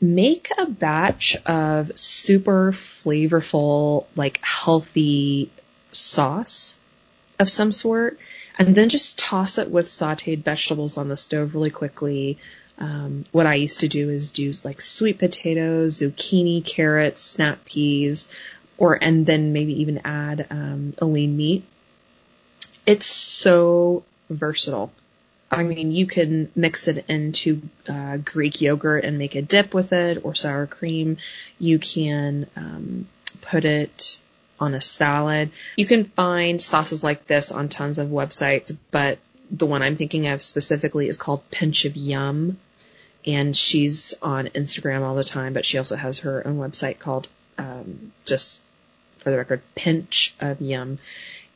make 0.00 0.50
a 0.58 0.66
batch 0.66 1.36
of 1.46 1.92
super 1.98 2.72
flavorful, 2.72 4.06
like 4.16 4.40
healthy 4.42 5.50
sauce 5.92 6.74
of 7.38 7.50
some 7.50 7.72
sort 7.72 8.18
and 8.58 8.74
then 8.74 8.90
just 8.90 9.18
toss 9.18 9.56
it 9.58 9.70
with 9.70 9.86
sauteed 9.86 10.42
vegetables 10.42 10.98
on 10.98 11.08
the 11.08 11.16
stove 11.16 11.54
really 11.54 11.70
quickly. 11.70 12.38
Um, 12.80 13.24
what 13.30 13.46
I 13.46 13.54
used 13.54 13.80
to 13.80 13.88
do 13.88 14.08
is 14.10 14.32
do 14.32 14.52
like 14.64 14.80
sweet 14.80 15.18
potatoes, 15.18 16.00
zucchini, 16.00 16.64
carrots, 16.64 17.20
snap 17.20 17.64
peas, 17.64 18.28
or 18.78 18.98
and 19.02 19.26
then 19.26 19.52
maybe 19.52 19.82
even 19.82 20.00
add 20.04 20.46
um, 20.50 20.94
a 20.98 21.04
lean 21.04 21.36
meat. 21.36 21.64
It's 22.86 23.06
so 23.06 24.04
versatile. 24.30 24.90
I 25.50 25.64
mean, 25.64 25.90
you 25.90 26.06
can 26.06 26.50
mix 26.54 26.86
it 26.88 27.04
into 27.08 27.62
uh, 27.88 28.18
Greek 28.18 28.60
yogurt 28.60 29.04
and 29.04 29.18
make 29.18 29.34
a 29.34 29.42
dip 29.42 29.74
with 29.74 29.92
it, 29.92 30.24
or 30.24 30.34
sour 30.34 30.66
cream. 30.66 31.18
You 31.58 31.78
can 31.78 32.46
um, 32.56 33.08
put 33.40 33.64
it 33.64 34.20
on 34.60 34.74
a 34.74 34.80
salad. 34.80 35.50
You 35.76 35.86
can 35.86 36.04
find 36.04 36.62
sauces 36.62 37.02
like 37.02 37.26
this 37.26 37.50
on 37.50 37.68
tons 37.68 37.98
of 37.98 38.08
websites, 38.08 38.76
but 38.90 39.18
the 39.50 39.66
one 39.66 39.82
I'm 39.82 39.96
thinking 39.96 40.28
of 40.28 40.40
specifically 40.40 41.08
is 41.08 41.16
called 41.16 41.50
Pinch 41.50 41.84
of 41.84 41.96
Yum. 41.96 42.58
And 43.26 43.56
she's 43.56 44.14
on 44.22 44.46
Instagram 44.48 45.02
all 45.02 45.14
the 45.14 45.24
time, 45.24 45.52
but 45.52 45.66
she 45.66 45.78
also 45.78 45.96
has 45.96 46.18
her 46.18 46.46
own 46.46 46.58
website 46.58 46.98
called, 46.98 47.28
um, 47.58 48.12
just 48.24 48.60
for 49.18 49.30
the 49.30 49.36
record, 49.36 49.62
Pinch 49.74 50.34
of 50.40 50.60
Yum. 50.60 50.98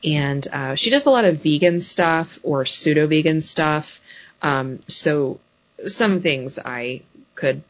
And, 0.03 0.47
uh, 0.47 0.75
she 0.75 0.91
does 0.91 1.05
a 1.05 1.11
lot 1.11 1.25
of 1.25 1.41
vegan 1.41 1.81
stuff 1.81 2.39
or 2.43 2.65
pseudo 2.65 3.07
vegan 3.07 3.41
stuff. 3.41 3.99
Um, 4.41 4.79
so 4.87 5.39
some 5.87 6.21
things 6.21 6.59
I 6.59 7.01
could 7.33 7.63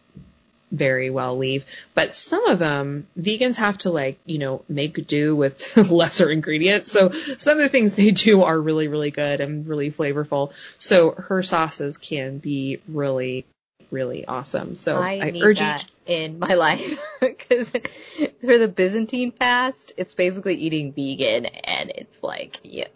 very 0.72 1.10
well 1.10 1.38
leave. 1.38 1.66
But 1.94 2.14
some 2.14 2.46
of 2.48 2.60
them, 2.60 3.08
vegans 3.18 3.56
have 3.58 3.78
to 3.80 3.92
like, 3.92 4.20
you 4.26 4.38
know, 4.38 4.64
make 4.68 5.08
do 5.08 5.36
with 5.36 5.76
lesser 5.92 6.30
ingredients. 6.30 6.92
So 6.92 7.12
some 7.12 7.58
of 7.58 7.64
the 7.64 7.70
things 7.70 7.94
they 7.94 8.12
do 8.12 8.44
are 8.44 8.60
really, 8.60 8.88
really 8.88 9.12
good 9.12 9.42
and 9.42 9.68
really 9.68 9.92
flavorful. 9.92 10.52
So 10.80 11.12
her 11.12 11.42
sauces 11.44 11.98
can 11.98 12.40
be 12.40 12.82
really, 12.88 13.46
really 13.92 14.26
awesome. 14.26 14.76
So 14.76 14.96
I, 14.98 15.20
I 15.22 15.42
urge 15.42 15.60
you 15.60 15.74
in 16.06 16.40
my 16.40 16.54
life 16.56 17.00
because 17.20 17.70
for 17.70 18.58
the 18.58 18.68
Byzantine 18.68 19.32
fast, 19.32 19.94
it's 19.98 20.16
basically 20.16 20.56
eating 20.56 20.94
vegan 20.94 21.46
and 21.46 21.92
it's 21.92 22.22
like, 22.24 22.60
yeah, 22.64 22.88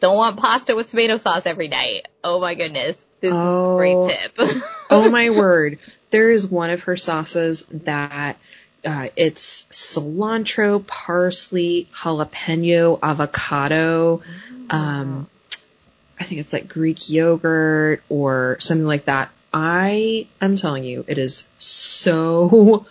don't 0.00 0.16
want 0.16 0.38
pasta 0.38 0.76
with 0.76 0.88
tomato 0.88 1.16
sauce 1.16 1.46
every 1.46 1.68
night. 1.68 2.08
Oh 2.22 2.40
my 2.40 2.54
goodness. 2.54 3.04
This 3.20 3.32
oh, 3.34 3.78
is 3.78 4.04
a 4.04 4.06
great 4.06 4.18
tip. 4.36 4.62
oh 4.90 5.10
my 5.10 5.30
word 5.30 5.78
there 6.10 6.30
is 6.30 6.46
one 6.46 6.70
of 6.70 6.82
her 6.84 6.96
sauces 6.96 7.64
that 7.70 8.36
uh, 8.84 9.08
it's 9.16 9.64
cilantro, 9.70 10.84
parsley, 10.86 11.88
jalapeno, 11.94 12.98
avocado. 13.02 14.22
Um, 14.70 15.28
I 16.18 16.24
think 16.24 16.40
it's 16.40 16.52
like 16.52 16.68
Greek 16.68 17.10
yogurt 17.10 18.02
or 18.08 18.56
something 18.60 18.86
like 18.86 19.06
that. 19.06 19.30
I 19.52 20.28
am 20.40 20.56
telling 20.56 20.84
you, 20.84 21.04
it 21.08 21.18
is 21.18 21.46
so 21.58 22.86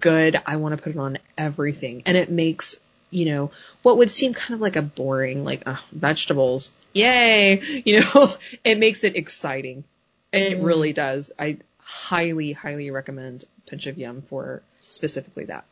good. 0.00 0.40
I 0.46 0.56
want 0.56 0.76
to 0.76 0.82
put 0.82 0.94
it 0.94 0.98
on 0.98 1.18
everything, 1.36 2.02
and 2.06 2.16
it 2.16 2.30
makes 2.30 2.76
you 3.10 3.26
know 3.26 3.50
what 3.82 3.98
would 3.98 4.10
seem 4.10 4.34
kind 4.34 4.54
of 4.54 4.60
like 4.60 4.76
a 4.76 4.82
boring 4.82 5.44
like 5.44 5.66
uh, 5.66 5.76
vegetables. 5.92 6.70
Yay! 6.92 7.82
You 7.84 8.00
know, 8.00 8.34
it 8.64 8.78
makes 8.78 9.04
it 9.04 9.16
exciting. 9.16 9.84
It 10.32 10.58
mm. 10.58 10.64
really 10.64 10.92
does. 10.92 11.32
I 11.38 11.58
highly, 11.78 12.52
highly 12.52 12.90
recommend 12.90 13.44
Pinch 13.66 13.86
of 13.86 13.98
Yum 13.98 14.22
for 14.22 14.62
specifically 14.88 15.46
that. 15.46 15.64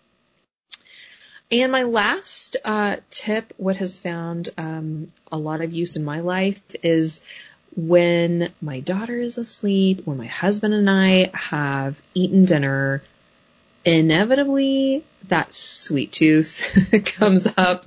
And 1.51 1.70
my 1.70 1.84
last 1.84 2.57
uh, 2.64 2.97
tip, 3.11 3.53
what 3.57 3.76
has 3.76 3.99
found 3.99 4.49
um, 4.59 5.09
a 5.30 5.39
lot 5.39 5.61
of 5.61 5.72
use 5.72 5.95
in 5.97 6.05
my 6.05 6.20
life, 6.20 6.61
is 6.82 7.20
when 7.77 8.53
my 8.61 8.81
daughter 8.81 9.20
is 9.20 9.39
asleep, 9.39 10.07
when 10.07 10.16
my 10.16 10.27
husband 10.27 10.74
and 10.74 10.89
I 10.89 11.31
have 11.35 12.01
eaten 12.14 12.47
dinner, 12.47 13.03
inevitably 13.85 15.05
that 15.29 15.53
sweet 15.53 16.12
tooth 16.12 16.64
comes 17.05 17.47
up. 17.57 17.87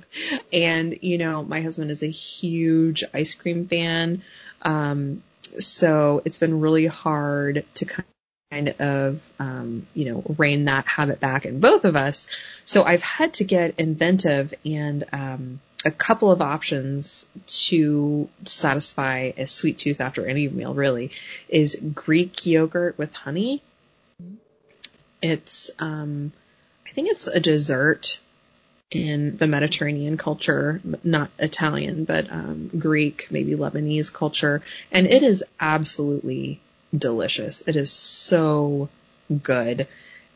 And, 0.52 0.98
you 1.02 1.18
know, 1.18 1.42
my 1.42 1.60
husband 1.60 1.90
is 1.90 2.02
a 2.02 2.10
huge 2.10 3.04
ice 3.12 3.34
cream 3.34 3.66
fan. 3.66 4.22
Um, 4.62 5.22
so 5.58 6.22
it's 6.24 6.38
been 6.38 6.60
really 6.60 6.86
hard 6.86 7.64
to 7.74 7.84
kind 7.84 8.06
kind 8.50 8.74
of, 8.80 9.20
um, 9.38 9.86
you 9.94 10.06
know, 10.06 10.24
rein 10.36 10.64
that 10.64 10.84
habit 10.86 11.20
back 11.20 11.46
in 11.46 11.60
both 11.60 11.84
of 11.84 11.94
us. 11.94 12.26
So 12.64 12.82
I've 12.82 13.02
had 13.02 13.34
to 13.34 13.44
get 13.44 13.78
inventive 13.78 14.52
and, 14.64 15.04
um, 15.12 15.60
a 15.84 15.90
couple 15.90 16.30
of 16.30 16.42
options 16.42 17.26
to 17.46 18.28
satisfy 18.44 19.30
a 19.36 19.46
sweet 19.46 19.78
tooth 19.78 20.00
after 20.00 20.26
any 20.26 20.48
meal 20.48 20.74
really 20.74 21.12
is 21.48 21.80
Greek 21.94 22.44
yogurt 22.44 22.98
with 22.98 23.14
honey. 23.14 23.62
It's, 25.22 25.70
um, 25.78 26.32
I 26.86 26.90
think 26.90 27.08
it's 27.08 27.28
a 27.28 27.40
dessert 27.40 28.20
in 28.90 29.36
the 29.36 29.46
Mediterranean 29.46 30.16
culture, 30.16 30.80
not 31.04 31.30
Italian, 31.38 32.04
but 32.04 32.30
um, 32.30 32.68
Greek, 32.76 33.28
maybe 33.30 33.52
Lebanese 33.52 34.12
culture, 34.12 34.62
and 34.90 35.06
it 35.06 35.22
is 35.22 35.44
absolutely 35.60 36.60
delicious. 36.96 37.62
It 37.66 37.76
is 37.76 37.90
so 37.90 38.88
good. 39.42 39.86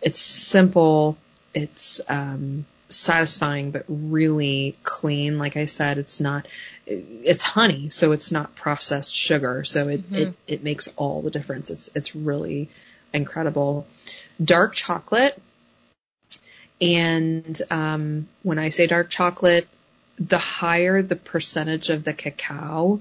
It's 0.01 0.21
simple. 0.21 1.17
It's 1.55 2.01
um, 2.09 2.67
satisfying, 2.89 3.71
but 3.71 3.85
really 3.89 4.77
clean. 4.83 5.39
Like 5.39 5.57
I 5.57 5.65
said, 5.65 5.99
it's 5.99 6.21
not. 6.21 6.47
It's 6.87 7.43
honey, 7.43 7.91
so 7.91 8.13
it's 8.13 8.31
not 8.31 8.55
processed 8.55 9.15
sugar. 9.15 9.65
So 9.65 9.89
it 9.89 10.03
mm-hmm. 10.03 10.15
it 10.15 10.35
it 10.47 10.65
makes 10.65 10.89
all 10.97 11.23
the 11.23 11.31
difference. 11.31 11.71
It's 11.71 11.91
it's 11.95 12.15
really 12.15 12.71
incredible. 13.13 13.87
Dark 14.43 14.75
chocolate. 14.75 15.41
And 16.81 17.61
um, 17.71 18.29
when 18.43 18.59
I 18.59 18.69
say 18.69 18.87
dark 18.89 19.09
chocolate, 19.09 19.69
the 20.19 20.39
higher 20.39 21.03
the 21.03 21.17
percentage 21.17 21.89
of 21.89 22.05
the 22.05 22.13
cacao, 22.13 23.01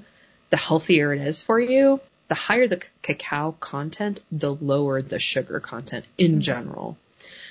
the 0.51 0.57
healthier 0.57 1.11
it 1.13 1.21
is 1.21 1.41
for 1.41 1.59
you 1.59 1.99
the 2.27 2.35
higher 2.35 2.67
the 2.67 2.81
cacao 3.01 3.55
content, 3.59 4.21
the 4.31 4.53
lower 4.53 5.01
the 5.01 5.19
sugar 5.19 5.59
content 5.59 6.07
in 6.17 6.33
mm-hmm. 6.33 6.39
general. 6.41 6.97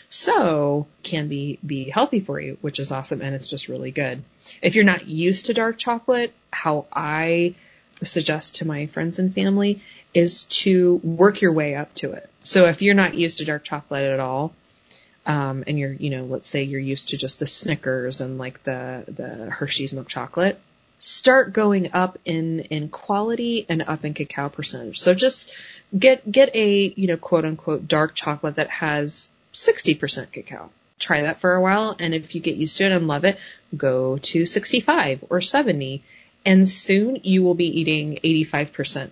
So 0.09 0.87
can 1.03 1.29
be, 1.29 1.59
be 1.65 1.89
healthy 1.89 2.21
for 2.21 2.39
you, 2.39 2.59
which 2.61 2.79
is 2.79 2.93
awesome 2.93 3.23
and 3.23 3.35
it's 3.35 3.49
just 3.49 3.69
really 3.69 3.91
good. 3.91 4.23
If 4.61 4.75
you're 4.75 4.85
not 4.85 5.07
used 5.07 5.47
to 5.47 5.55
dark 5.55 5.79
chocolate, 5.79 6.35
how 6.51 6.87
I 6.93 7.55
suggest 8.03 8.57
to 8.57 8.67
my 8.67 8.87
friends 8.87 9.19
and 9.19 9.35
family 9.35 9.81
is 10.13 10.45
to 10.45 10.97
work 11.03 11.41
your 11.41 11.53
way 11.53 11.75
up 11.75 11.95
to 11.95 12.13
it. 12.13 12.29
So 12.43 12.67
if 12.67 12.83
you're 12.83 12.95
not 12.95 13.15
used 13.15 13.39
to 13.39 13.45
dark 13.45 13.65
chocolate 13.65 14.05
at 14.05 14.21
all, 14.21 14.53
um, 15.25 15.65
and 15.67 15.79
you're, 15.79 15.93
you 15.93 16.11
know, 16.11 16.25
let's 16.25 16.49
say 16.49 16.65
you're 16.65 16.81
used 16.81 17.11
to 17.11 17.17
just 17.17 17.39
the 17.39 17.47
Snickers 17.47 18.21
and 18.21 18.39
like 18.39 18.63
the, 18.65 19.05
the 19.09 19.51
Hershey's 19.51 19.95
milk 19.95 20.09
chocolate, 20.09 20.61
start 21.03 21.53
going 21.53 21.93
up 21.95 22.17
in 22.25 22.61
in 22.61 22.89
quality 22.89 23.67
and 23.69 23.83
up 23.83 24.05
in 24.05 24.15
cacao 24.15 24.49
percentage. 24.49 25.01
So 25.01 25.15
just 25.15 25.51
get 25.97 26.31
get 26.31 26.55
a 26.55 26.95
you 26.97 27.09
know 27.09 27.17
quote 27.17 27.45
unquote 27.45 27.89
dark 27.89 28.15
chocolate 28.15 28.55
that 28.55 28.71
has 28.71 29.29
60% 29.53 30.31
cacao. 30.31 30.71
Try 31.01 31.23
that 31.23 31.41
for 31.41 31.55
a 31.55 31.61
while, 31.61 31.97
and 31.99 32.15
if 32.15 32.37
you 32.37 32.41
get 32.41 32.55
used 32.55 32.77
to 32.77 32.85
it 32.85 32.93
and 32.93 33.09
love 33.09 33.25
it, 33.25 33.37
go 33.77 34.19
to 34.19 34.47
65 34.47 35.25
or 35.29 35.41
70, 35.41 36.05
and 36.47 36.69
soon 36.69 37.19
you 37.25 37.43
will 37.43 37.57
be 37.57 37.81
eating 37.81 38.21
85% 38.23 39.11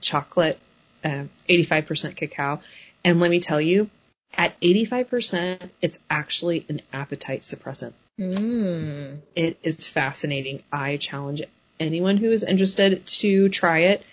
chocolate, 0.00 0.60
uh, 1.04 1.24
85% 1.48 2.14
cacao. 2.14 2.60
And 3.04 3.18
let 3.18 3.32
me 3.32 3.40
tell 3.40 3.60
you, 3.60 3.90
at 4.32 4.58
85%, 4.60 5.70
it's 5.80 5.98
actually 6.08 6.64
an 6.68 6.80
appetite 6.92 7.40
suppressant. 7.40 7.94
Mm. 8.20 9.20
It 9.34 9.58
is 9.62 9.86
fascinating. 9.86 10.62
I 10.72 10.96
challenge 10.96 11.42
anyone 11.80 12.16
who 12.16 12.30
is 12.30 12.44
interested 12.44 13.06
to 13.06 13.48
try 13.48 13.78
it 13.80 14.04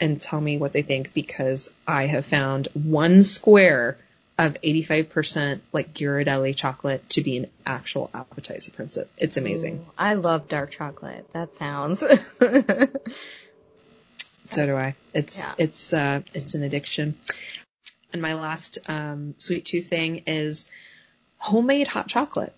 and 0.00 0.20
tell 0.20 0.40
me 0.40 0.58
what 0.58 0.72
they 0.72 0.82
think 0.82 1.12
because 1.14 1.70
I 1.86 2.06
have 2.06 2.26
found 2.26 2.68
one 2.72 3.22
square 3.22 3.98
of 4.36 4.54
85% 4.62 5.60
like 5.72 5.94
Ghirardelli 5.94 6.56
chocolate 6.56 7.08
to 7.10 7.22
be 7.22 7.36
an 7.38 7.50
actual 7.64 8.10
appetite 8.12 8.60
suppressant. 8.60 9.06
It's 9.16 9.36
amazing. 9.36 9.76
Ooh, 9.76 9.92
I 9.96 10.14
love 10.14 10.48
dark 10.48 10.72
chocolate. 10.72 11.28
That 11.32 11.54
sounds. 11.54 12.00
so 14.44 14.66
do 14.66 14.74
I. 14.76 14.96
It's 15.12 15.38
yeah. 15.38 15.54
it's 15.58 15.92
uh 15.92 16.22
it's 16.32 16.54
an 16.54 16.64
addiction. 16.64 17.16
And 18.12 18.20
my 18.22 18.34
last 18.34 18.78
um, 18.86 19.34
sweet 19.38 19.64
tooth 19.64 19.88
thing 19.88 20.22
is 20.26 20.68
homemade 21.38 21.86
hot 21.88 22.08
chocolate. 22.08 22.54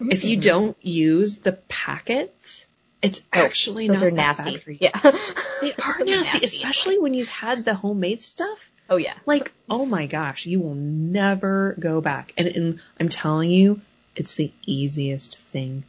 Mm-hmm. 0.00 0.12
If 0.12 0.24
you 0.24 0.36
don't 0.38 0.76
use 0.84 1.38
the 1.38 1.52
packets, 1.52 2.66
it's 3.00 3.20
oh, 3.32 3.40
actually 3.40 3.88
those 3.88 4.00
not 4.00 4.06
are 4.06 4.10
nasty. 4.10 4.78
Yeah, 4.80 4.98
they 5.60 5.72
are 5.74 5.98
nasty, 6.00 6.10
nasty, 6.10 6.44
especially 6.44 6.98
when 6.98 7.14
you've 7.14 7.28
had 7.28 7.64
the 7.64 7.74
homemade 7.74 8.20
stuff. 8.20 8.70
Oh 8.88 8.96
yeah. 8.96 9.14
Like, 9.24 9.52
oh 9.68 9.86
my 9.86 10.06
gosh, 10.06 10.46
you 10.46 10.60
will 10.60 10.74
never 10.74 11.76
go 11.78 12.00
back. 12.00 12.32
And, 12.36 12.48
and 12.48 12.80
I'm 13.00 13.08
telling 13.08 13.50
you, 13.50 13.80
it's 14.14 14.34
the 14.34 14.52
easiest 14.64 15.38
thing 15.38 15.84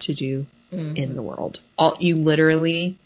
to 0.00 0.14
do 0.14 0.46
mm-hmm. 0.72 0.96
in 0.96 1.16
the 1.16 1.22
world. 1.22 1.60
All 1.78 1.96
you 1.98 2.16
literally, 2.16 2.98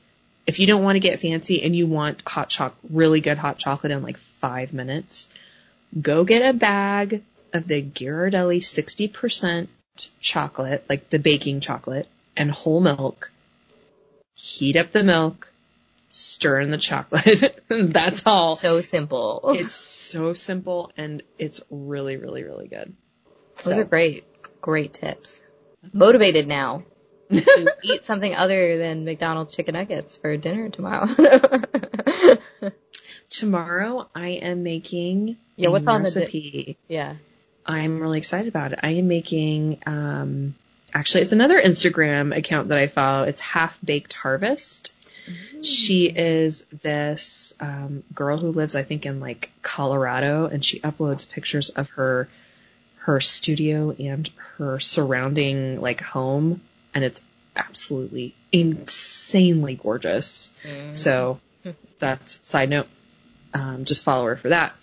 if 0.47 0.59
you 0.59 0.67
don't 0.67 0.83
want 0.83 0.97
to 0.97 1.01
get 1.01 1.21
fancy 1.21 1.63
and 1.63 1.75
you 1.75 1.87
want 1.87 2.23
hot 2.27 2.51
chocolate, 2.51 2.79
really 2.91 3.21
good 3.21 3.39
hot 3.39 3.59
chocolate 3.59 3.93
in 3.93 4.03
like 4.03 4.19
five 4.19 4.73
minutes, 4.73 5.29
go 6.01 6.25
get 6.25 6.49
a 6.49 6.57
bag 6.57 7.23
of 7.53 7.67
the 7.67 7.83
Ghirardelli 7.83 8.59
60% 8.59 9.69
chocolate, 10.21 10.85
like 10.89 11.11
the 11.11 11.19
baking 11.19 11.61
chocolate, 11.61 12.09
and 12.37 12.51
whole 12.51 12.81
milk. 12.81 13.31
Heat 14.35 14.77
up 14.77 14.93
the 14.93 15.03
milk, 15.03 15.53
stir 16.09 16.61
in 16.61 16.71
the 16.71 16.79
chocolate. 16.79 17.63
That's 17.69 18.23
all. 18.27 18.57
So 18.57 18.81
simple. 18.81 19.41
It's 19.55 19.75
so 19.75 20.33
simple 20.33 20.91
and 20.97 21.23
it's 21.39 21.61
really, 21.71 22.17
really, 22.17 22.43
really 22.45 22.69
good. 22.69 22.95
Those 23.65 23.75
are 23.75 23.85
great, 23.85 24.25
great 24.63 24.95
tips. 24.95 25.41
Motivated 25.93 26.47
now 26.49 26.85
to 27.31 27.75
eat 27.83 28.07
something 28.07 28.35
other 28.35 28.79
than 28.79 29.05
McDonald's 29.05 29.55
chicken 29.55 29.75
nuggets 29.75 30.17
for 30.17 30.37
dinner 30.39 30.71
tomorrow. 30.71 31.07
Tomorrow 33.29 34.09
I 34.15 34.29
am 34.31 34.63
making 34.63 35.37
Yeah, 35.57 35.69
what's 35.69 35.87
on 35.87 36.03
the 36.03 36.11
di- 36.11 36.17
recipe. 36.21 36.79
yeah. 36.89 37.15
I'm 37.71 38.01
really 38.01 38.19
excited 38.19 38.49
about 38.49 38.73
it. 38.73 38.81
I 38.83 38.91
am 38.93 39.09
making 39.09 39.79
um 39.87 40.55
actually 40.93 41.23
it's 41.23 41.33
another 41.33 41.61
Instagram 41.61 42.37
account 42.37 42.69
that 42.69 42.79
I 42.79 42.87
follow. 42.89 43.25
It's 43.25 43.41
Half 43.41 43.79
Baked 43.85 44.13
Harvest. 44.13 44.93
She 45.63 46.07
is 46.07 46.65
this 46.83 47.55
um, 47.61 48.03
girl 48.15 48.39
who 48.39 48.51
lives, 48.53 48.75
I 48.75 48.83
think, 48.83 49.07
in 49.07 49.21
like 49.21 49.51
Colorado, 49.63 50.47
and 50.47 50.65
she 50.65 50.81
uploads 50.81 51.29
pictures 51.29 51.71
of 51.71 51.89
her 51.91 52.29
her 52.97 53.21
studio 53.21 53.91
and 53.99 54.29
her 54.59 54.81
surrounding 54.81 55.81
like 55.81 56.01
home, 56.01 56.63
and 56.95 57.05
it's 57.05 57.21
absolutely 57.55 58.35
insanely 58.53 59.75
gorgeous. 59.77 60.53
So 60.95 61.41
that's 61.99 62.45
side 62.47 62.71
note. 62.71 62.89
Um, 63.53 63.85
just 63.85 64.05
follow 64.05 64.27
her 64.27 64.37
for 64.37 64.49
that. 64.51 64.75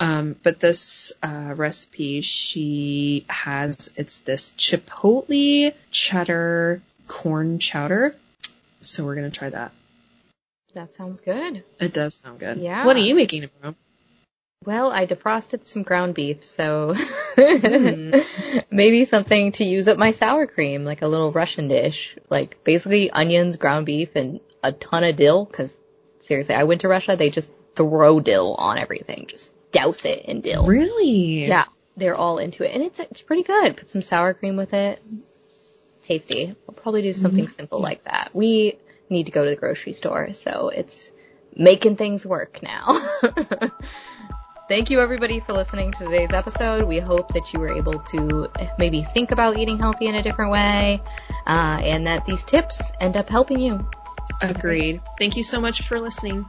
Um, 0.00 0.34
but 0.42 0.60
this 0.60 1.12
uh, 1.22 1.52
recipe, 1.54 2.22
she 2.22 3.26
has 3.28 3.90
it's 3.96 4.20
this 4.20 4.52
chipotle 4.56 5.74
cheddar 5.90 6.82
corn 7.06 7.58
chowder. 7.58 8.16
So 8.80 9.04
we're 9.04 9.14
gonna 9.14 9.30
try 9.30 9.50
that. 9.50 9.72
That 10.74 10.94
sounds 10.94 11.20
good. 11.20 11.64
It 11.78 11.92
does 11.92 12.14
sound 12.14 12.38
good. 12.40 12.58
Yeah. 12.58 12.86
What 12.86 12.96
are 12.96 13.00
you 13.00 13.14
making 13.14 13.42
tomorrow? 13.42 13.74
Well, 14.64 14.90
I 14.90 15.06
defrosted 15.06 15.64
some 15.64 15.82
ground 15.82 16.14
beef, 16.14 16.44
so 16.44 16.94
Mm. 17.36 18.64
maybe 18.70 19.04
something 19.04 19.52
to 19.52 19.64
use 19.64 19.88
up 19.88 19.96
my 19.98 20.10
sour 20.10 20.46
cream, 20.46 20.84
like 20.84 21.02
a 21.02 21.08
little 21.08 21.32
Russian 21.32 21.68
dish, 21.68 22.16
like 22.28 22.62
basically 22.64 23.10
onions, 23.10 23.56
ground 23.56 23.86
beef, 23.86 24.10
and 24.14 24.40
a 24.62 24.72
ton 24.72 25.04
of 25.04 25.16
dill. 25.16 25.44
Because 25.44 25.74
seriously, 26.20 26.54
I 26.54 26.64
went 26.64 26.82
to 26.82 26.88
Russia, 26.88 27.16
they 27.16 27.30
just 27.30 27.50
throw 27.74 28.20
dill 28.20 28.54
on 28.58 28.78
everything, 28.78 29.26
just 29.28 29.50
douse 29.72 30.04
it 30.04 30.24
in 30.24 30.40
dill. 30.40 30.66
Really? 30.66 31.46
Yeah, 31.46 31.64
they're 31.96 32.16
all 32.16 32.38
into 32.38 32.64
it, 32.64 32.74
and 32.74 32.82
it's 32.82 32.98
it's 32.98 33.22
pretty 33.22 33.42
good. 33.42 33.76
Put 33.76 33.90
some 33.90 34.02
sour 34.02 34.34
cream 34.34 34.56
with 34.56 34.74
it. 34.74 35.02
Tasty. 36.02 36.54
I'll 36.68 36.74
probably 36.74 37.02
do 37.02 37.14
something 37.14 37.48
simple 37.48 37.80
like 37.80 38.04
that. 38.04 38.30
We 38.32 38.78
need 39.08 39.26
to 39.26 39.32
go 39.32 39.44
to 39.44 39.50
the 39.50 39.56
grocery 39.56 39.92
store, 39.92 40.34
so 40.34 40.68
it's 40.68 41.10
making 41.54 41.96
things 41.96 42.24
work 42.24 42.62
now. 42.62 43.18
Thank 44.68 44.88
you 44.90 45.00
everybody 45.00 45.40
for 45.40 45.52
listening 45.52 45.90
to 45.90 46.04
today's 46.04 46.30
episode. 46.30 46.86
We 46.86 47.00
hope 47.00 47.32
that 47.34 47.52
you 47.52 47.58
were 47.58 47.76
able 47.76 47.98
to 47.98 48.48
maybe 48.78 49.02
think 49.02 49.32
about 49.32 49.58
eating 49.58 49.78
healthy 49.78 50.06
in 50.06 50.14
a 50.14 50.22
different 50.22 50.52
way, 50.52 51.02
uh, 51.46 51.80
and 51.82 52.06
that 52.06 52.24
these 52.24 52.44
tips 52.44 52.92
end 53.00 53.16
up 53.16 53.28
helping 53.28 53.58
you. 53.58 53.84
Agreed. 54.40 55.02
Thank 55.18 55.36
you 55.36 55.42
so 55.42 55.60
much 55.60 55.82
for 55.82 55.98
listening. 55.98 56.46